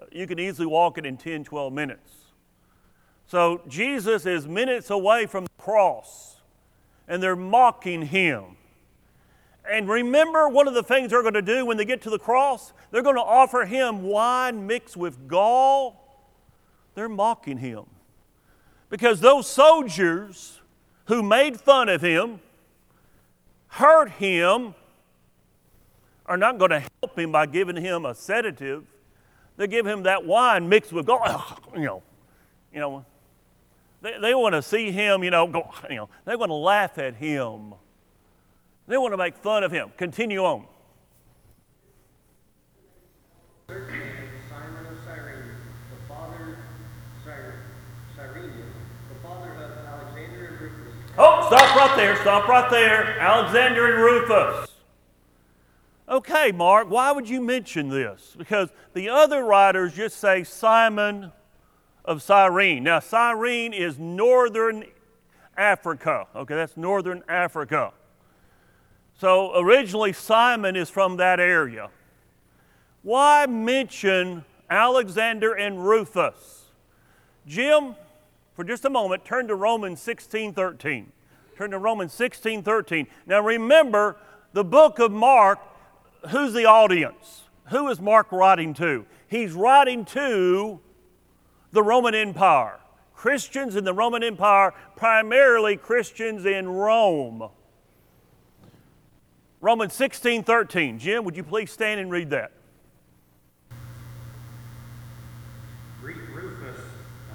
uh, 0.00 0.06
you 0.10 0.26
can 0.26 0.38
easily 0.38 0.66
walk 0.66 0.98
it 0.98 1.06
in 1.06 1.16
10, 1.16 1.44
12 1.44 1.72
minutes. 1.72 2.10
So 3.26 3.62
Jesus 3.68 4.26
is 4.26 4.46
minutes 4.46 4.90
away 4.90 5.26
from 5.26 5.44
the 5.44 5.62
cross, 5.62 6.36
and 7.06 7.22
they're 7.22 7.36
mocking 7.36 8.02
him. 8.02 8.56
And 9.70 9.88
remember, 9.88 10.48
one 10.48 10.68
of 10.68 10.74
the 10.74 10.82
things 10.82 11.10
they're 11.10 11.22
going 11.22 11.34
to 11.34 11.42
do 11.42 11.64
when 11.64 11.76
they 11.76 11.84
get 11.84 12.02
to 12.02 12.10
the 12.10 12.18
cross, 12.18 12.72
they're 12.90 13.02
going 13.02 13.16
to 13.16 13.22
offer 13.22 13.64
him 13.64 14.02
wine 14.02 14.66
mixed 14.66 14.96
with 14.96 15.26
gall 15.26 16.03
they're 16.94 17.08
mocking 17.08 17.58
him. 17.58 17.84
Because 18.90 19.20
those 19.20 19.46
soldiers 19.46 20.60
who 21.06 21.22
made 21.22 21.60
fun 21.60 21.88
of 21.88 22.00
him, 22.00 22.40
hurt 23.68 24.10
him, 24.12 24.74
are 26.26 26.36
not 26.36 26.58
going 26.58 26.70
to 26.70 26.80
help 26.80 27.18
him 27.18 27.32
by 27.32 27.46
giving 27.46 27.76
him 27.76 28.06
a 28.06 28.14
sedative. 28.14 28.84
They 29.56 29.66
give 29.66 29.86
him 29.86 30.04
that 30.04 30.24
wine 30.24 30.68
mixed 30.68 30.92
with. 30.92 31.08
You 31.74 31.80
know, 31.80 32.02
you 32.72 32.78
know, 32.78 33.04
they, 34.00 34.16
they 34.20 34.34
want 34.34 34.54
to 34.54 34.62
see 34.62 34.92
him, 34.92 35.24
you 35.24 35.30
know, 35.30 35.48
go, 35.48 35.70
you 35.90 35.96
know, 35.96 36.08
they 36.24 36.36
want 36.36 36.50
to 36.50 36.54
laugh 36.54 36.98
at 36.98 37.16
him. 37.16 37.74
They 38.86 38.96
want 38.96 39.12
to 39.12 39.16
make 39.16 39.36
fun 39.36 39.64
of 39.64 39.72
him. 39.72 39.90
Continue 39.96 40.44
on. 40.44 40.66
Stop 51.48 51.76
right 51.76 51.96
there, 51.96 52.16
stop 52.16 52.48
right 52.48 52.70
there. 52.70 53.18
Alexander 53.18 53.92
and 53.92 54.02
Rufus. 54.02 54.70
Okay, 56.08 56.52
Mark, 56.52 56.90
why 56.90 57.12
would 57.12 57.28
you 57.28 57.40
mention 57.40 57.88
this? 57.88 58.34
Because 58.36 58.70
the 58.92 59.08
other 59.08 59.44
writers 59.44 59.94
just 59.94 60.18
say 60.18 60.44
Simon 60.44 61.32
of 62.04 62.22
Cyrene. 62.22 62.84
Now, 62.84 63.00
Cyrene 63.00 63.72
is 63.72 63.98
northern 63.98 64.84
Africa. 65.56 66.26
Okay, 66.36 66.54
that's 66.54 66.76
northern 66.76 67.22
Africa. 67.28 67.92
So 69.18 69.58
originally, 69.58 70.12
Simon 70.12 70.76
is 70.76 70.90
from 70.90 71.16
that 71.16 71.40
area. 71.40 71.88
Why 73.02 73.46
mention 73.46 74.44
Alexander 74.68 75.52
and 75.52 75.86
Rufus? 75.86 76.64
Jim, 77.46 77.94
for 78.54 78.64
just 78.64 78.84
a 78.84 78.90
moment, 78.90 79.24
turn 79.24 79.48
to 79.48 79.54
Romans 79.54 80.00
16 80.00 80.52
13. 80.52 81.12
Turn 81.56 81.70
to 81.70 81.78
Romans 81.78 82.12
16 82.12 82.62
13. 82.62 83.06
Now 83.26 83.40
remember, 83.40 84.16
the 84.52 84.64
book 84.64 84.98
of 84.98 85.12
Mark, 85.12 85.58
who's 86.30 86.52
the 86.52 86.64
audience? 86.66 87.42
Who 87.70 87.88
is 87.88 88.00
Mark 88.00 88.30
writing 88.32 88.74
to? 88.74 89.06
He's 89.28 89.52
writing 89.52 90.04
to 90.06 90.80
the 91.72 91.82
Roman 91.82 92.14
Empire. 92.14 92.78
Christians 93.14 93.74
in 93.76 93.84
the 93.84 93.94
Roman 93.94 94.22
Empire, 94.22 94.74
primarily 94.96 95.76
Christians 95.76 96.44
in 96.44 96.68
Rome. 96.68 97.48
Romans 99.60 99.94
16 99.94 100.42
13. 100.44 100.98
Jim, 100.98 101.24
would 101.24 101.36
you 101.36 101.42
please 101.42 101.70
stand 101.70 102.00
and 102.00 102.10
read 102.10 102.30
that? 102.30 102.52
Greet 106.02 106.18
Rufus, 106.34 106.80
uh, 107.30 107.34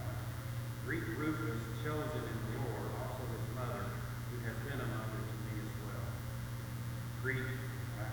greet 0.85 1.03
Rufus, 1.17 1.57
chosen 1.83 2.21
in 2.21 2.38
the 2.53 2.69
Lord, 2.69 2.85
also 3.01 3.23
his 3.33 3.55
mother, 3.55 3.81
who 4.29 4.38
has 4.45 4.53
been 4.69 4.79
a 4.79 4.85
mother 4.93 5.17
to 5.25 5.35
me 5.49 5.57
as 5.57 5.73
well. 5.81 6.05
Greet 7.23 7.41
uh, 7.97 8.05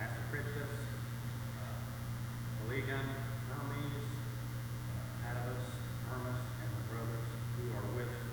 Ascriptus, 0.00 0.72
uh, 1.60 2.64
Olegon, 2.64 3.06
Hermes, 3.52 4.08
uh, 4.88 5.28
Atticus, 5.28 5.68
Hermas, 6.08 6.40
and 6.64 6.70
the 6.72 6.84
brothers 6.88 7.28
who 7.60 7.64
are 7.76 7.88
with 7.96 8.08
them. 8.08 8.24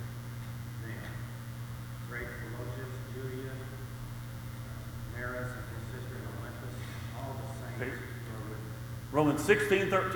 Great 2.10 2.28
Philologus, 2.40 2.94
Julia, 3.14 3.52
uh, 3.52 5.20
Maris, 5.20 5.52
and 5.52 5.68
his 5.68 5.84
sister 6.00 6.16
Olympus, 6.40 6.76
all 7.20 7.34
the 7.36 7.48
saints 7.60 7.76
Okay. 7.82 7.92
who 7.92 8.32
are 8.38 8.46
with 8.52 8.62
them. 8.64 8.80
Romans 9.14 9.44
16 9.44 9.92
13. 9.92 9.92
That's 9.92 10.08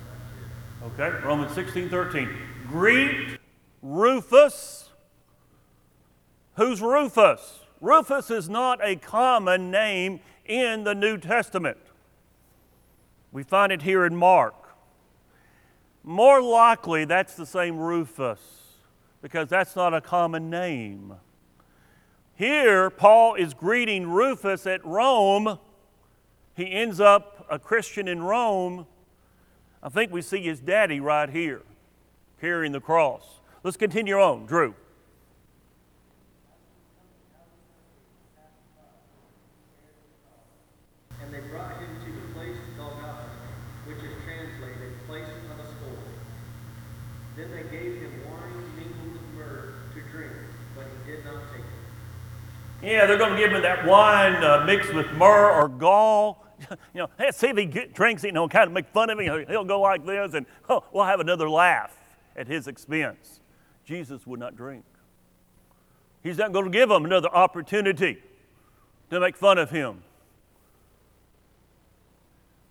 what 0.00 0.96
I 0.96 0.98
did. 0.98 1.10
Okay, 1.10 1.26
Romans 1.26 1.52
16 1.52 1.90
13. 1.90 2.30
Greet 2.66 3.38
Rufus. 3.82 4.88
Who's 6.56 6.80
Rufus? 6.80 7.60
Rufus 7.82 8.30
is 8.30 8.48
not 8.48 8.80
a 8.82 8.96
common 8.96 9.70
name 9.70 10.20
in 10.46 10.84
the 10.84 10.94
New 10.94 11.18
Testament. 11.18 11.76
We 13.32 13.42
find 13.42 13.70
it 13.70 13.82
here 13.82 14.06
in 14.06 14.16
Mark. 14.16 14.54
More 16.02 16.40
likely, 16.40 17.04
that's 17.04 17.34
the 17.34 17.44
same 17.44 17.76
Rufus, 17.76 18.40
because 19.20 19.50
that's 19.50 19.76
not 19.76 19.92
a 19.92 20.00
common 20.00 20.48
name. 20.48 21.16
Here, 22.34 22.88
Paul 22.88 23.34
is 23.34 23.52
greeting 23.52 24.08
Rufus 24.08 24.66
at 24.66 24.82
Rome. 24.86 25.58
He 26.60 26.72
ends 26.72 27.00
up 27.00 27.46
a 27.48 27.58
Christian 27.58 28.06
in 28.06 28.22
Rome. 28.22 28.86
I 29.82 29.88
think 29.88 30.12
we 30.12 30.20
see 30.20 30.42
his 30.42 30.60
daddy 30.60 31.00
right 31.00 31.30
here 31.30 31.62
carrying 32.38 32.72
the 32.72 32.82
cross. 32.82 33.22
Let's 33.62 33.78
continue 33.78 34.16
on. 34.16 34.44
Drew. 34.44 34.74
And 41.22 41.32
they 41.32 41.40
brought 41.48 41.78
him 41.78 41.88
to 42.04 42.12
the 42.12 42.34
place 42.34 42.58
Golgotha, 42.76 43.24
which 43.86 43.96
is 43.96 44.12
translated 44.26 44.92
place 45.08 45.24
of 45.24 45.64
a 45.64 45.66
skull. 45.66 45.96
Then 47.38 47.50
they 47.52 47.62
gave 47.74 48.02
him 48.02 48.12
wine 48.30 48.52
mingled 48.76 49.12
with 49.14 49.34
myrrh 49.34 49.72
to 49.94 50.00
drink, 50.12 50.32
but 50.76 50.84
he 50.84 51.10
did 51.10 51.24
not 51.24 51.40
take 51.54 51.62
it. 51.62 52.86
Yeah, 52.86 53.06
they're 53.06 53.16
going 53.16 53.32
to 53.32 53.38
give 53.38 53.52
him 53.52 53.62
that 53.62 53.86
wine 53.86 54.44
uh, 54.44 54.64
mixed 54.66 54.92
with 54.92 55.10
myrrh 55.12 55.50
or 55.50 55.66
gall. 55.66 56.44
you 56.94 57.00
know, 57.00 57.10
hey, 57.18 57.30
see 57.32 57.48
if 57.48 57.56
he 57.56 57.66
get, 57.66 57.94
drinks 57.94 58.24
you 58.24 58.32
know, 58.32 58.48
kind 58.48 58.66
of 58.66 58.72
make 58.72 58.88
fun 58.88 59.10
of 59.10 59.18
him. 59.18 59.24
He'll, 59.24 59.46
he'll 59.46 59.64
go 59.64 59.80
like 59.80 60.04
this, 60.04 60.34
and 60.34 60.46
oh, 60.68 60.84
we'll 60.92 61.04
have 61.04 61.20
another 61.20 61.48
laugh 61.48 61.96
at 62.36 62.46
his 62.46 62.68
expense. 62.68 63.40
Jesus 63.84 64.26
would 64.26 64.40
not 64.40 64.56
drink. 64.56 64.84
He's 66.22 66.38
not 66.38 66.52
going 66.52 66.66
to 66.66 66.70
give 66.70 66.90
him 66.90 67.04
another 67.04 67.28
opportunity 67.28 68.18
to 69.10 69.20
make 69.20 69.36
fun 69.36 69.58
of 69.58 69.70
him. 69.70 70.02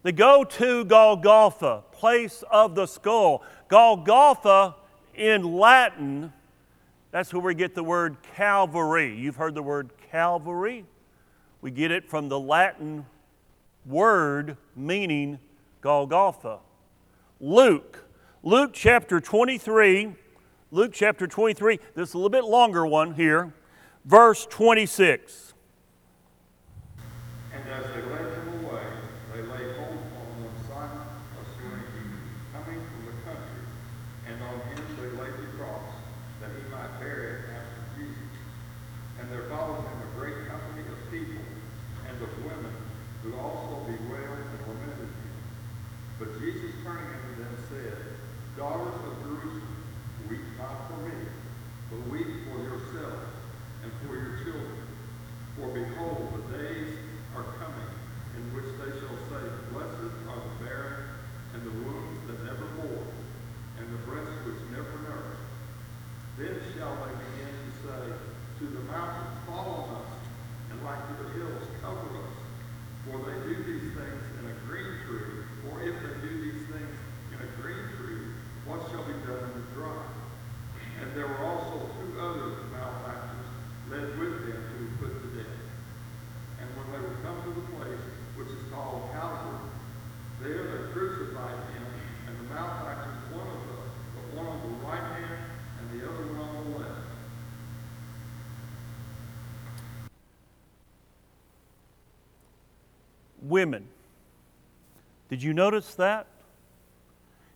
They 0.03 0.11
go 0.11 0.43
to 0.43 0.85
Golgotha, 0.85 1.83
place 1.91 2.43
of 2.49 2.75
the 2.75 2.85
skull. 2.85 3.43
Golgotha 3.67 4.75
in 5.13 5.43
Latin, 5.43 6.31
that's 7.11 7.33
where 7.33 7.41
we 7.41 7.55
get 7.55 7.75
the 7.75 7.83
word 7.83 8.17
Calvary. 8.35 9.17
You've 9.17 9.35
heard 9.35 9.55
the 9.55 9.63
word 9.63 9.89
Calvary. 10.09 10.85
We 11.61 11.71
get 11.71 11.91
it 11.91 12.09
from 12.09 12.29
the 12.29 12.39
Latin 12.39 13.05
word 13.85 14.57
meaning 14.75 15.39
Golgotha. 15.81 16.59
Luke, 17.39 18.05
Luke 18.43 18.71
chapter 18.73 19.19
23, 19.19 20.13
Luke 20.71 20.91
chapter 20.93 21.25
23, 21.25 21.79
this 21.95 22.09
is 22.09 22.13
a 22.13 22.17
little 22.17 22.29
bit 22.29 22.43
longer 22.43 22.85
one 22.85 23.13
here, 23.13 23.53
verse 24.05 24.45
26. 24.45 25.53
And 27.53 27.63
as 27.69 27.83
they 27.93 28.01
led 28.01 28.33
him 28.33 28.65
away, 28.65 28.83
they 29.33 29.41
laid 29.41 29.75
hold 29.77 29.97
on 29.97 30.43
them 30.43 30.53
Simon 30.67 31.07
of 31.39 31.47
Cyrene, 31.55 32.19
coming 32.53 32.79
from 32.79 33.05
the 33.07 33.15
country, 33.23 33.63
and 34.27 34.35
on 34.43 34.59
him 34.67 34.83
they 34.99 35.09
laid 35.17 35.33
the 35.33 35.57
cross, 35.57 35.89
that 36.41 36.51
he 36.51 36.69
might 36.69 36.99
bear 36.99 37.23
it 37.23 37.39
after 37.55 37.81
Jesus. 37.97 38.35
And 39.19 39.31
there 39.31 39.47
followed 39.49 39.83
him 39.87 39.99
a 40.05 40.19
great 40.19 40.47
company 40.47 40.83
of 40.87 40.99
people 41.09 41.43
and 42.07 42.21
of 42.21 42.31
women, 42.43 42.75
who 43.23 43.35
also 43.35 43.83
bewailed 43.83 44.43
and 44.43 44.61
lamented 44.67 45.07
him. 45.07 45.33
But 46.19 46.39
Jesus 46.39 46.71
turning 46.83 47.09
unto 47.09 47.43
them 47.43 47.55
said, 47.67 47.97
Daughters 48.55 48.95
of 49.07 49.15
Jerusalem, 49.23 49.83
weep 50.29 50.43
not 50.57 50.87
for 50.87 50.99
me, 51.07 51.15
but 51.89 52.11
weep 52.11 52.27
for 52.47 52.59
yourselves 52.59 53.31
and 53.83 53.91
for 54.03 54.15
your 54.15 54.35
children. 54.43 54.83
For 55.55 55.67
behold, 55.71 56.31
the 56.35 56.57
days 56.57 56.91
are 57.35 57.43
coming 57.59 57.91
in 58.35 58.43
which 58.55 58.67
they 58.79 58.91
shall 58.99 59.15
say, 59.31 59.43
Blessed 59.71 60.11
are 60.27 60.43
the 60.43 60.63
barren, 60.63 61.03
and 61.55 61.63
the 61.63 61.75
wombs 61.87 62.19
that 62.27 62.43
never 62.43 62.67
bore, 62.79 63.07
and 63.79 63.87
the 63.87 64.01
breasts 64.03 64.43
which 64.43 64.59
never 64.71 64.95
nursed. 65.07 65.43
Then 66.37 66.55
shall 66.75 66.95
they 66.99 67.15
begin 67.15 67.55
to 67.63 67.71
say, 67.79 68.03
To 68.59 68.65
the 68.67 68.78
mountains, 68.91 69.37
fall 69.45 69.85
on 69.85 70.01
us, 70.01 70.11
and 70.71 70.83
like 70.83 71.01
to 71.07 71.13
the 71.23 71.29
hills, 71.37 71.63
cover 71.81 72.09
us. 72.17 72.35
For 73.05 73.17
they 73.25 73.37
do 73.47 73.55
these 73.63 73.93
things 73.93 74.23
in 74.37 74.45
a 74.49 74.55
green 74.67 75.01
tree, 75.05 75.45
or 75.69 75.81
if 75.81 75.95
they 75.97 76.15
do 76.21 76.31
these 76.41 76.61
things 76.69 76.95
in 77.33 77.37
a 77.41 77.49
green 77.61 77.85
tree, 77.97 78.33
what 78.65 78.85
shall 78.91 79.03
be 79.05 79.13
done 79.25 79.49
in 79.49 79.53
the 79.61 79.65
dry? 79.73 80.03
And 81.01 81.15
there 81.15 81.27
were 81.27 81.43
also 81.45 81.89
two 81.97 82.19
other 82.19 82.69
malefactors 82.69 83.47
led 83.89 84.19
with 84.19 84.45
them 84.45 84.61
to 84.61 84.75
be 84.77 84.87
put 84.99 85.13
to 85.15 85.27
death. 85.37 85.59
And 86.61 86.69
when 86.77 86.91
they 86.91 87.01
were 87.01 87.17
come 87.23 87.41
to 87.45 87.51
the 87.55 87.65
place 87.77 88.05
which 88.35 88.49
is 88.49 88.63
called 88.69 89.09
Calvary, 89.13 89.69
there 90.41 90.63
they 90.63 90.91
crucified 90.93 91.59
him, 91.73 91.85
and 92.27 92.33
the 92.37 92.53
malefactors, 92.53 93.33
one 93.33 93.47
of 93.47 93.59
them, 93.65 93.89
but 94.15 94.37
one 94.37 94.47
on 94.47 94.59
the 94.61 94.87
right 94.87 95.07
hand, 95.17 95.39
and 95.79 95.99
the 95.99 96.05
other 96.05 96.25
one 96.33 96.49
on 96.49 96.71
the 96.71 96.77
left. 96.79 97.09
Women. 103.59 103.89
Did 105.27 105.43
you 105.43 105.53
notice 105.53 105.93
that? 105.95 106.27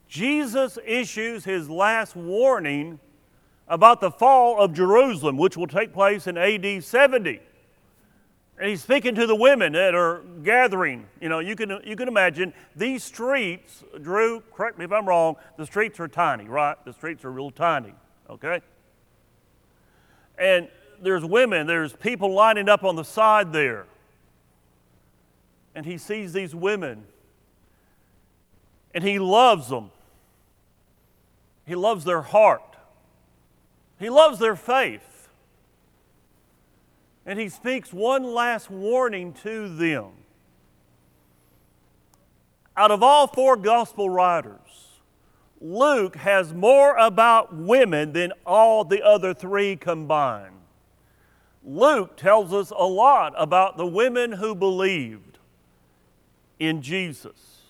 Jesus 0.09 0.77
issues 0.85 1.45
his 1.45 1.69
last 1.69 2.13
warning 2.13 2.99
about 3.69 4.01
the 4.01 4.11
fall 4.11 4.59
of 4.59 4.73
Jerusalem, 4.73 5.37
which 5.37 5.55
will 5.55 5.65
take 5.65 5.93
place 5.93 6.27
in 6.27 6.37
AD 6.37 6.83
70. 6.83 7.39
And 8.59 8.69
he's 8.69 8.81
speaking 8.83 9.15
to 9.15 9.25
the 9.25 9.35
women 9.35 9.71
that 9.71 9.95
are 9.95 10.23
gathering. 10.43 11.05
You 11.21 11.29
know, 11.29 11.39
you 11.39 11.55
can, 11.55 11.79
you 11.85 11.95
can 11.95 12.09
imagine 12.09 12.53
these 12.75 13.01
streets, 13.01 13.85
Drew, 14.01 14.43
correct 14.53 14.77
me 14.77 14.83
if 14.83 14.91
I'm 14.91 15.07
wrong, 15.07 15.37
the 15.57 15.65
streets 15.65 16.01
are 16.01 16.09
tiny, 16.09 16.49
right? 16.49 16.75
The 16.83 16.91
streets 16.91 17.23
are 17.23 17.31
real 17.31 17.49
tiny, 17.49 17.93
okay? 18.29 18.59
And 20.37 20.67
there's 21.01 21.23
women, 21.23 21.65
there's 21.65 21.93
people 21.93 22.33
lining 22.33 22.67
up 22.67 22.83
on 22.83 22.97
the 22.97 23.05
side 23.05 23.53
there. 23.53 23.85
And 25.75 25.85
he 25.85 25.97
sees 25.97 26.33
these 26.33 26.53
women 26.53 27.05
and 28.93 29.03
he 29.03 29.19
loves 29.19 29.69
them. 29.69 29.91
He 31.65 31.75
loves 31.75 32.03
their 32.03 32.21
heart. 32.21 32.75
He 33.99 34.09
loves 34.09 34.39
their 34.39 34.55
faith. 34.55 35.29
And 37.25 37.39
he 37.39 37.49
speaks 37.49 37.93
one 37.93 38.23
last 38.23 38.69
warning 38.69 39.33
to 39.43 39.73
them. 39.73 40.11
Out 42.75 42.91
of 42.91 43.01
all 43.01 43.27
four 43.27 43.55
gospel 43.55 44.09
writers, 44.09 44.59
Luke 45.61 46.17
has 46.17 46.53
more 46.53 46.97
about 46.97 47.55
women 47.55 48.11
than 48.11 48.33
all 48.45 48.83
the 48.83 49.01
other 49.01 49.33
three 49.33 49.75
combined. 49.75 50.55
Luke 51.63 52.17
tells 52.17 52.51
us 52.51 52.71
a 52.71 52.85
lot 52.85 53.33
about 53.37 53.77
the 53.77 53.85
women 53.85 54.33
who 54.33 54.53
believed 54.53 55.32
in 56.59 56.81
Jesus. 56.81 57.61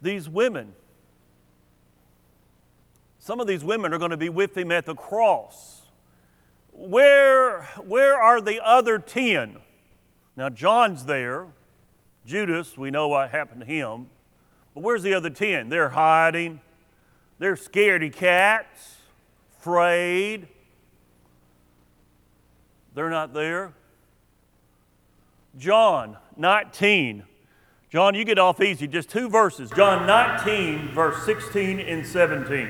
These 0.00 0.28
women, 0.28 0.74
some 3.18 3.40
of 3.40 3.46
these 3.46 3.64
women 3.64 3.92
are 3.92 3.98
going 3.98 4.10
to 4.12 4.16
be 4.16 4.28
with 4.28 4.56
him 4.56 4.70
at 4.70 4.86
the 4.86 4.94
cross. 4.94 5.82
Where, 6.72 7.62
where 7.84 8.16
are 8.20 8.40
the 8.40 8.64
other 8.64 8.98
ten? 8.98 9.56
Now, 10.36 10.48
John's 10.48 11.04
there. 11.04 11.46
Judas, 12.24 12.78
we 12.78 12.90
know 12.90 13.08
what 13.08 13.30
happened 13.30 13.62
to 13.62 13.66
him. 13.66 14.06
But 14.74 14.82
where's 14.82 15.02
the 15.02 15.14
other 15.14 15.30
ten? 15.30 15.68
They're 15.68 15.88
hiding. 15.88 16.60
They're 17.40 17.56
scaredy 17.56 18.12
cats, 18.12 18.96
afraid. 19.58 20.48
They're 22.94 23.10
not 23.10 23.32
there. 23.32 23.72
John 25.58 26.16
19. 26.36 27.24
John, 27.90 28.14
you 28.14 28.24
get 28.24 28.38
off 28.38 28.60
easy. 28.60 28.86
Just 28.86 29.10
two 29.10 29.28
verses. 29.28 29.70
John 29.74 30.06
19, 30.06 30.90
verse 30.94 31.24
16 31.24 31.80
and 31.80 32.06
17. 32.06 32.68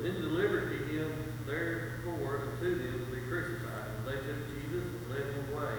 Then 0.00 0.14
delivered 0.14 0.72
he 0.72 0.96
him 0.96 1.12
therefore 1.46 2.40
unto 2.50 2.78
them 2.78 3.04
to 3.04 3.14
be 3.14 3.20
crucified. 3.28 3.90
And 3.98 4.06
they 4.06 4.26
took 4.26 4.48
Jesus 4.48 4.84
and 4.84 5.10
led 5.10 5.34
him 5.34 5.54
away. 5.54 5.74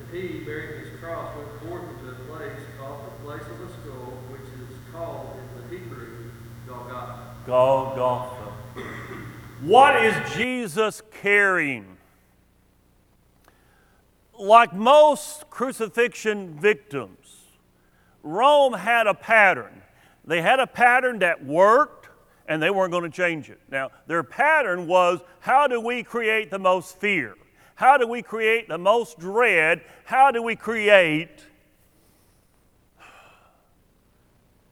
And 0.00 0.16
he, 0.16 0.40
bearing 0.40 0.84
his 0.84 0.98
cross, 1.00 1.36
went 1.36 1.70
forth 1.70 1.84
into 2.00 2.10
a 2.10 2.36
place 2.36 2.58
called 2.76 3.04
the 3.06 3.24
place 3.24 3.42
of 3.42 3.58
the 3.60 3.68
skull, 3.68 4.18
which 4.30 4.40
is 4.40 4.76
called 4.92 5.36
in 5.38 5.70
the 5.70 5.78
Hebrew 5.78 6.32
Golgotha. 6.66 7.34
Golgotha. 7.46 8.52
What 9.60 10.04
is 10.04 10.14
Jesus 10.34 11.02
carrying? 11.22 11.97
Like 14.38 14.72
most 14.72 15.50
crucifixion 15.50 16.58
victims, 16.58 17.44
Rome 18.22 18.72
had 18.72 19.06
a 19.06 19.14
pattern. 19.14 19.82
They 20.24 20.42
had 20.42 20.60
a 20.60 20.66
pattern 20.66 21.20
that 21.20 21.44
worked 21.44 22.08
and 22.46 22.62
they 22.62 22.70
weren't 22.70 22.92
going 22.92 23.10
to 23.10 23.14
change 23.14 23.50
it. 23.50 23.60
Now, 23.70 23.90
their 24.06 24.22
pattern 24.22 24.86
was 24.86 25.20
how 25.40 25.66
do 25.66 25.80
we 25.80 26.02
create 26.02 26.50
the 26.50 26.58
most 26.58 26.98
fear? 26.98 27.34
How 27.74 27.96
do 27.96 28.06
we 28.06 28.22
create 28.22 28.68
the 28.68 28.78
most 28.78 29.18
dread? 29.18 29.82
How 30.04 30.30
do 30.30 30.42
we 30.42 30.56
create 30.56 31.44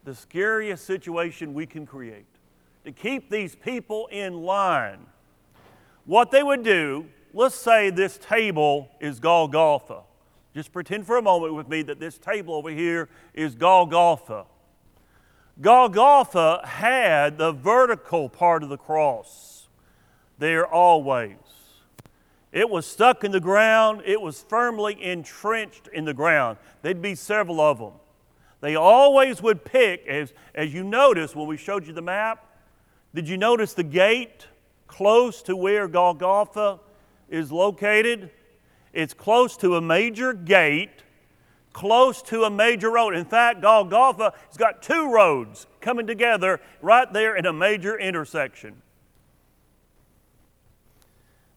the 0.04 0.14
scariest 0.14 0.84
situation 0.84 1.54
we 1.54 1.66
can 1.66 1.86
create? 1.86 2.26
to 2.86 2.92
keep 2.92 3.28
these 3.28 3.56
people 3.56 4.06
in 4.06 4.42
line. 4.42 5.00
What 6.04 6.30
they 6.30 6.44
would 6.44 6.62
do, 6.62 7.06
let's 7.36 7.54
say 7.54 7.90
this 7.90 8.16
table 8.16 8.88
is 8.98 9.20
Golgotha. 9.20 10.00
Just 10.54 10.72
pretend 10.72 11.06
for 11.06 11.18
a 11.18 11.22
moment 11.22 11.52
with 11.52 11.68
me 11.68 11.82
that 11.82 12.00
this 12.00 12.16
table 12.16 12.54
over 12.54 12.70
here 12.70 13.10
is 13.34 13.54
Golgotha. 13.54 14.46
Golgotha 15.60 16.62
had 16.66 17.36
the 17.36 17.52
vertical 17.52 18.30
part 18.30 18.62
of 18.62 18.70
the 18.70 18.78
cross 18.78 19.68
there 20.38 20.66
always. 20.66 21.36
It 22.52 22.70
was 22.70 22.86
stuck 22.86 23.22
in 23.22 23.32
the 23.32 23.40
ground, 23.40 24.02
it 24.06 24.20
was 24.20 24.42
firmly 24.48 25.02
entrenched 25.02 25.88
in 25.92 26.06
the 26.06 26.14
ground. 26.14 26.56
There'd 26.80 27.02
be 27.02 27.14
several 27.14 27.60
of 27.60 27.78
them. 27.78 27.92
They 28.62 28.76
always 28.76 29.42
would 29.42 29.62
pick, 29.62 30.06
as, 30.06 30.32
as 30.54 30.72
you 30.72 30.82
notice 30.84 31.36
when 31.36 31.46
we 31.46 31.58
showed 31.58 31.86
you 31.86 31.92
the 31.92 32.00
map, 32.00 32.46
did 33.14 33.28
you 33.28 33.36
notice 33.36 33.74
the 33.74 33.82
gate 33.82 34.46
close 34.86 35.42
to 35.42 35.54
where 35.54 35.86
Golgotha 35.86 36.80
is 37.28 37.50
located? 37.52 38.30
It's 38.92 39.14
close 39.14 39.56
to 39.58 39.76
a 39.76 39.80
major 39.80 40.32
gate, 40.32 41.02
close 41.72 42.22
to 42.22 42.44
a 42.44 42.50
major 42.50 42.90
road. 42.90 43.14
In 43.14 43.24
fact, 43.24 43.60
Golgotha 43.60 44.32
has 44.48 44.56
got 44.56 44.82
two 44.82 45.12
roads 45.12 45.66
coming 45.80 46.06
together 46.06 46.60
right 46.80 47.12
there 47.12 47.36
in 47.36 47.46
a 47.46 47.52
major 47.52 47.98
intersection. 47.98 48.80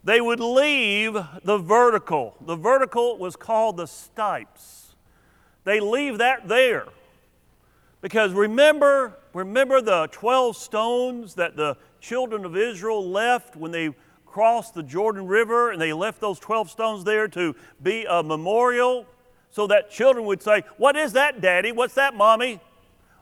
They 0.03 0.21
would 0.21 0.39
leave 0.39 1.17
the 1.43 1.57
vertical. 1.57 2.35
The 2.41 2.55
vertical 2.55 3.17
was 3.17 3.35
called 3.35 3.77
the 3.77 3.85
stipes. 3.85 4.95
They 5.65 5.79
leave 5.79 6.17
that 6.17 6.47
there. 6.47 6.87
Because 8.01 8.31
remember, 8.31 9.17
remember 9.33 9.81
the 9.81 10.07
12 10.11 10.55
stones 10.55 11.35
that 11.35 11.57
the 11.57 11.77
children 11.99 12.45
of 12.45 12.55
Israel 12.55 13.07
left 13.07 13.55
when 13.55 13.71
they 13.71 13.93
crossed 14.31 14.73
the 14.73 14.83
Jordan 14.83 15.27
River 15.27 15.71
and 15.71 15.81
they 15.81 15.93
left 15.93 16.21
those 16.21 16.39
12 16.39 16.69
stones 16.69 17.03
there 17.03 17.27
to 17.29 17.55
be 17.81 18.05
a 18.09 18.23
memorial 18.23 19.05
so 19.51 19.67
that 19.67 19.89
children 19.89 20.25
would 20.25 20.41
say, 20.41 20.63
What 20.77 20.95
is 20.95 21.13
that, 21.13 21.41
Daddy? 21.41 21.71
What's 21.71 21.95
that, 21.95 22.15
Mommy? 22.15 22.59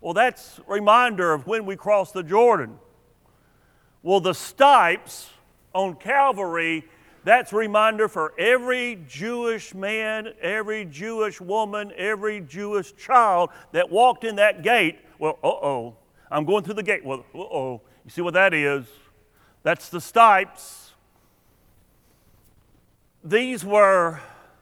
Well, 0.02 0.14
that's 0.14 0.60
a 0.60 0.72
reminder 0.72 1.34
of 1.34 1.48
when 1.48 1.66
we 1.66 1.76
crossed 1.76 2.14
the 2.14 2.24
Jordan. 2.24 2.78
Well, 4.04 4.20
the 4.20 4.34
stipes 4.34 5.30
on 5.74 5.96
Calvary 5.96 6.86
that's 7.28 7.52
a 7.52 7.58
reminder 7.58 8.08
for 8.08 8.34
every 8.40 9.04
Jewish 9.06 9.76
man, 9.76 10.30
every 10.42 10.86
Jewish 10.86 11.42
woman, 11.42 11.92
every 11.98 12.40
Jewish 12.40 12.96
child 12.96 13.50
that 13.74 13.92
walked 13.92 14.24
in 14.24 14.38
that 14.38 14.64
gate. 14.64 15.00
Well, 15.20 15.38
uh 15.44 15.48
oh, 15.48 15.98
I'm 16.32 16.46
going 16.46 16.64
through 16.64 16.76
the 16.76 16.84
gate. 16.84 17.04
Well, 17.04 17.26
uh 17.36 17.40
oh, 17.40 17.82
you 18.06 18.12
see 18.12 18.22
what 18.22 18.34
that 18.36 18.54
is? 18.54 18.86
That's 19.62 19.90
the 19.90 20.00
stipes. 20.00 20.87
These 23.28 23.66
were 23.66 24.22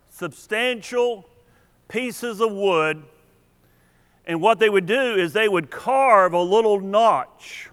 substantial 0.10 1.30
pieces 1.88 2.41
of 2.41 2.51
wood, 2.51 3.04
and 4.25 4.41
what 4.41 4.58
they 4.58 4.69
would 4.69 4.88
do 4.88 5.15
is 5.15 5.34
they 5.34 5.47
would 5.47 5.69
carve 5.69 6.34
a 6.34 6.41
little 6.41 6.80
notch 6.80 7.69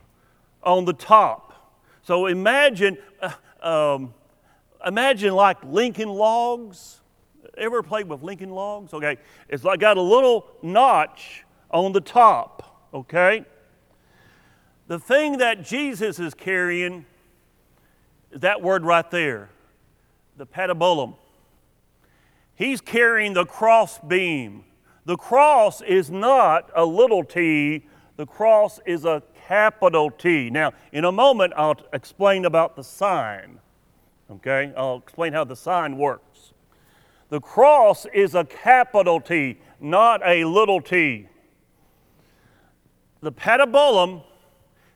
on 0.63 0.85
the 0.85 0.93
top. 0.93 1.79
So 2.03 2.27
imagine. 2.27 2.99
Uh, 3.21 3.33
um, 3.63 4.15
imagine 4.85 5.35
like 5.35 5.63
Lincoln 5.65 6.09
logs. 6.11 7.01
Ever 7.57 7.83
played 7.83 8.09
with 8.09 8.23
Lincoln 8.23 8.51
logs? 8.51 8.93
Okay, 8.93 9.17
it's 9.49 9.65
like 9.65 9.81
got 9.81 9.97
a 9.97 10.03
little 10.03 10.47
notch 10.63 11.45
on 11.71 11.93
the 11.93 12.01
top, 12.01 12.89
okay? 12.93 13.45
The 14.89 14.99
thing 14.99 15.39
that 15.39 15.63
Jesus 15.63 16.19
is 16.19 16.35
carrying 16.35 17.07
is 18.31 18.41
that 18.41 18.61
word 18.61 18.85
right 18.85 19.11
there, 19.11 19.49
the 20.37 20.47
patibulum. 20.47 21.15
He's 22.55 22.81
carrying 22.81 23.33
the 23.33 23.45
cross 23.45 23.99
beam. 23.99 24.65
The 25.05 25.17
cross 25.17 25.81
is 25.81 26.11
not 26.11 26.71
a 26.77 26.85
little 26.85 27.25
t, 27.25 27.85
the 28.17 28.27
cross 28.27 28.79
is 28.87 29.05
a 29.05 29.23
capital 29.49 30.11
T. 30.11 30.51
Now, 30.51 30.73
in 30.93 31.05
a 31.05 31.13
moment, 31.13 31.53
I'll 31.57 31.81
explain 31.93 32.45
about 32.45 32.77
the 32.77 32.85
sign. 32.85 33.59
Okay, 34.31 34.73
I'll 34.77 34.99
explain 34.99 35.33
how 35.33 35.45
the 35.45 35.57
sign 35.57 35.97
works. 35.97 36.53
The 37.31 37.41
cross 37.41 38.07
is 38.13 38.35
a 38.35 38.45
capital 38.45 39.21
T, 39.21 39.59
not 39.81 40.21
a 40.25 40.45
little 40.45 40.81
t. 40.81 41.29
The 43.21 43.33
patibulum 43.33 44.23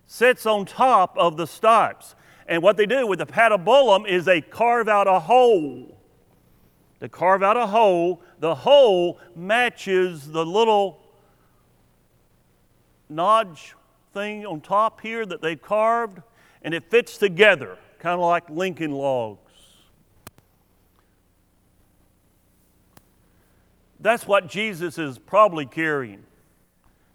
sits 0.07 0.46
on 0.46 0.66
top 0.66 1.16
of 1.16 1.37
the 1.37 1.46
stipes. 1.46 2.14
And 2.47 2.63
what 2.63 2.77
they 2.77 2.87
do 2.87 3.07
with 3.07 3.19
the 3.19 3.27
patibulum 3.27 4.09
is 4.09 4.25
they 4.25 4.41
carve 4.41 4.89
out 4.89 5.07
a 5.07 5.19
hole. 5.19 5.99
They 7.01 7.09
carve 7.09 7.43
out 7.43 7.57
a 7.57 7.67
hole. 7.67 8.23
The 8.39 8.55
hole 8.55 9.19
matches 9.35 10.31
the 10.31 10.47
little 10.47 11.01
notch 13.09 13.75
thing 14.15 14.47
on 14.47 14.61
top 14.61 15.01
here 15.01 15.27
that 15.27 15.43
they've 15.43 15.61
carved, 15.61 16.23
and 16.63 16.73
it 16.73 16.91
fits 16.91 17.19
together 17.19 17.79
kind 17.99 18.15
of 18.15 18.27
like 18.27 18.49
Lincoln 18.49 18.93
logs. 18.93 19.41
That's 23.99 24.27
what 24.27 24.47
Jesus 24.47 24.99
is 24.99 25.19
probably 25.19 25.67
carrying. 25.67 26.23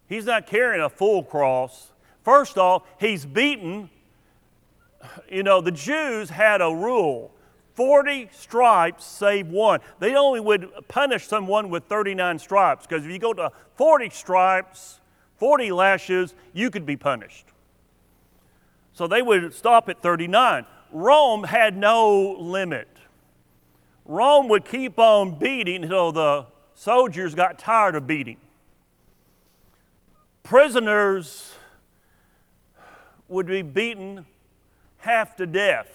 He's 0.07 0.25
not 0.25 0.47
carrying 0.47 0.81
a 0.81 0.89
full 0.89 1.23
cross. 1.23 1.93
First 2.23 2.57
off, 2.57 2.83
he's 2.99 3.25
beaten. 3.25 3.89
You 5.29 5.43
know, 5.43 5.61
the 5.61 5.71
Jews 5.71 6.29
had 6.29 6.61
a 6.61 6.69
rule 6.69 7.31
40 7.73 8.29
stripes 8.31 9.05
save 9.05 9.47
one. 9.47 9.79
They 9.99 10.15
only 10.15 10.39
would 10.39 10.69
punish 10.87 11.25
someone 11.27 11.69
with 11.69 11.85
39 11.85 12.39
stripes 12.39 12.85
because 12.85 13.05
if 13.05 13.11
you 13.11 13.19
go 13.19 13.33
to 13.33 13.51
40 13.75 14.09
stripes, 14.09 14.99
40 15.37 15.71
lashes, 15.71 16.35
you 16.53 16.69
could 16.69 16.85
be 16.85 16.97
punished. 16.97 17.45
So 18.93 19.07
they 19.07 19.21
would 19.21 19.53
stop 19.53 19.89
at 19.89 20.01
39. 20.01 20.65
Rome 20.91 21.43
had 21.45 21.77
no 21.77 22.35
limit. 22.37 22.87
Rome 24.05 24.49
would 24.49 24.65
keep 24.65 24.99
on 24.99 25.39
beating 25.39 25.83
until 25.83 26.11
the 26.11 26.45
soldiers 26.73 27.33
got 27.33 27.57
tired 27.57 27.95
of 27.95 28.05
beating. 28.05 28.37
Prisoners 30.43 31.53
would 33.29 33.47
be 33.47 33.61
beaten 33.61 34.25
half 35.01 35.35
to 35.35 35.45
death. 35.45 35.87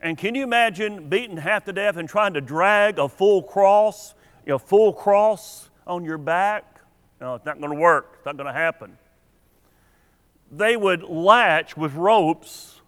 And 0.00 0.16
can 0.16 0.34
you 0.34 0.42
imagine 0.42 1.08
beaten 1.08 1.36
half 1.36 1.64
to 1.64 1.72
death 1.72 1.96
and 1.96 2.08
trying 2.08 2.34
to 2.34 2.40
drag 2.40 2.98
a 2.98 3.08
full 3.08 3.42
cross, 3.42 4.14
a 4.46 4.58
full 4.58 4.92
cross 4.92 5.70
on 5.86 6.04
your 6.04 6.18
back? 6.18 6.80
No, 7.20 7.34
it's 7.34 7.44
not 7.44 7.60
going 7.60 7.72
to 7.72 7.78
work. 7.78 8.14
It's 8.16 8.26
not 8.26 8.36
going 8.36 8.46
to 8.46 8.52
happen. 8.52 8.96
They 10.50 10.76
would 10.76 11.02
latch 11.02 11.76
with 11.76 11.94
ropes 11.94 12.80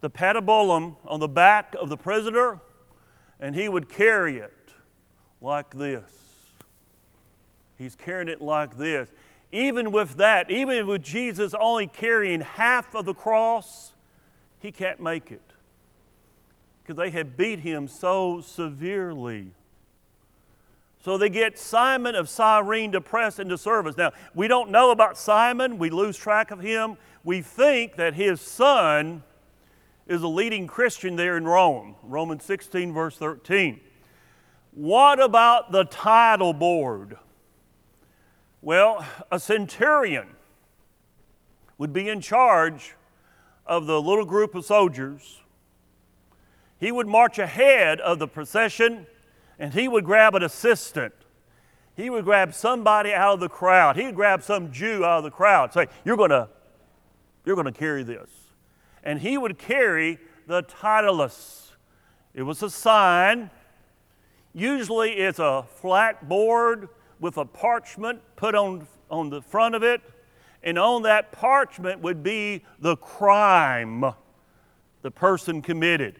the 0.00 0.10
patibulum 0.10 0.96
on 1.06 1.20
the 1.20 1.28
back 1.28 1.74
of 1.80 1.88
the 1.88 1.96
prisoner, 1.96 2.60
and 3.40 3.54
he 3.54 3.68
would 3.68 3.88
carry 3.88 4.38
it 4.38 4.52
like 5.40 5.74
this. 5.74 6.10
He's 7.78 7.94
carrying 7.94 8.28
it 8.28 8.42
like 8.42 8.76
this. 8.76 9.08
Even 9.52 9.92
with 9.92 10.16
that, 10.16 10.50
even 10.50 10.86
with 10.86 11.02
Jesus 11.02 11.54
only 11.58 11.86
carrying 11.86 12.40
half 12.40 12.94
of 12.94 13.04
the 13.04 13.14
cross, 13.14 13.92
he 14.60 14.72
can't 14.72 15.00
make 15.00 15.30
it. 15.30 15.42
because 16.82 16.96
they 16.96 17.10
had 17.10 17.36
beat 17.36 17.58
him 17.60 17.88
so 17.88 18.40
severely. 18.40 19.50
So 21.04 21.18
they 21.18 21.28
get 21.28 21.58
Simon 21.58 22.14
of 22.14 22.28
Cyrene 22.28 22.92
to 22.92 23.00
press 23.00 23.38
into 23.38 23.58
service. 23.58 23.96
Now, 23.96 24.12
we 24.34 24.46
don't 24.46 24.70
know 24.70 24.90
about 24.92 25.18
Simon, 25.18 25.78
we 25.78 25.90
lose 25.90 26.16
track 26.16 26.50
of 26.50 26.60
him. 26.60 26.96
We 27.24 27.42
think 27.42 27.96
that 27.96 28.14
his 28.14 28.40
son 28.40 29.24
is 30.06 30.22
a 30.22 30.28
leading 30.28 30.68
Christian 30.68 31.16
there 31.16 31.36
in 31.36 31.44
Rome, 31.44 31.96
Romans 32.04 32.44
16, 32.44 32.92
verse 32.92 33.16
13. 33.16 33.80
What 34.72 35.20
about 35.20 35.72
the 35.72 35.84
title 35.84 36.52
board? 36.52 37.16
Well, 38.62 39.04
a 39.30 39.40
centurion 39.40 40.28
would 41.78 41.92
be 41.92 42.08
in 42.08 42.20
charge 42.20 42.94
of 43.66 43.86
the 43.86 44.00
little 44.00 44.24
group 44.24 44.54
of 44.54 44.64
soldiers. 44.64 45.40
He 46.78 46.92
would 46.92 47.06
march 47.06 47.38
ahead 47.38 48.00
of 48.00 48.18
the 48.18 48.28
procession 48.28 49.06
and 49.58 49.72
he 49.72 49.88
would 49.88 50.04
grab 50.04 50.34
an 50.34 50.42
assistant. 50.42 51.14
He 51.94 52.10
would 52.10 52.24
grab 52.24 52.52
somebody 52.52 53.14
out 53.14 53.34
of 53.34 53.40
the 53.40 53.48
crowd. 53.48 53.96
He 53.96 54.04
would 54.04 54.14
grab 54.14 54.42
some 54.42 54.70
Jew 54.70 55.04
out 55.04 55.18
of 55.18 55.24
the 55.24 55.30
crowd. 55.30 55.72
Say, 55.72 55.86
You're 56.04 56.18
going 56.18 56.30
to 56.30 56.48
you're 57.46 57.54
going 57.54 57.72
to 57.72 57.72
carry 57.72 58.02
this. 58.02 58.28
And 59.04 59.20
he 59.20 59.38
would 59.38 59.56
carry 59.56 60.18
the 60.48 60.64
titulus. 60.64 61.70
It 62.34 62.42
was 62.42 62.62
a 62.62 62.68
sign. 62.68 63.50
Usually 64.52 65.12
it's 65.12 65.38
a 65.38 65.64
flat 65.76 66.28
board 66.28 66.88
with 67.20 67.38
a 67.38 67.44
parchment 67.44 68.20
put 68.34 68.54
on, 68.54 68.88
on 69.10 69.30
the 69.30 69.40
front 69.40 69.76
of 69.76 69.84
it. 69.84 70.02
And 70.62 70.78
on 70.78 71.02
that 71.02 71.32
parchment 71.32 72.00
would 72.00 72.22
be 72.22 72.64
the 72.78 72.96
crime 72.96 74.04
the 75.02 75.10
person 75.10 75.62
committed. 75.62 76.18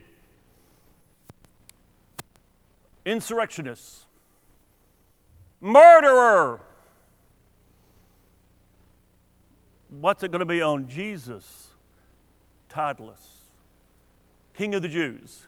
Insurrectionist, 3.05 4.05
murderer. 5.61 6.61
What's 9.88 10.22
it 10.22 10.31
going 10.31 10.40
to 10.40 10.46
be 10.46 10.62
on 10.62 10.88
Jesus? 10.88 11.68
Titulus, 12.68 13.49
King 14.55 14.75
of 14.75 14.83
the 14.83 14.88
Jews. 14.88 15.46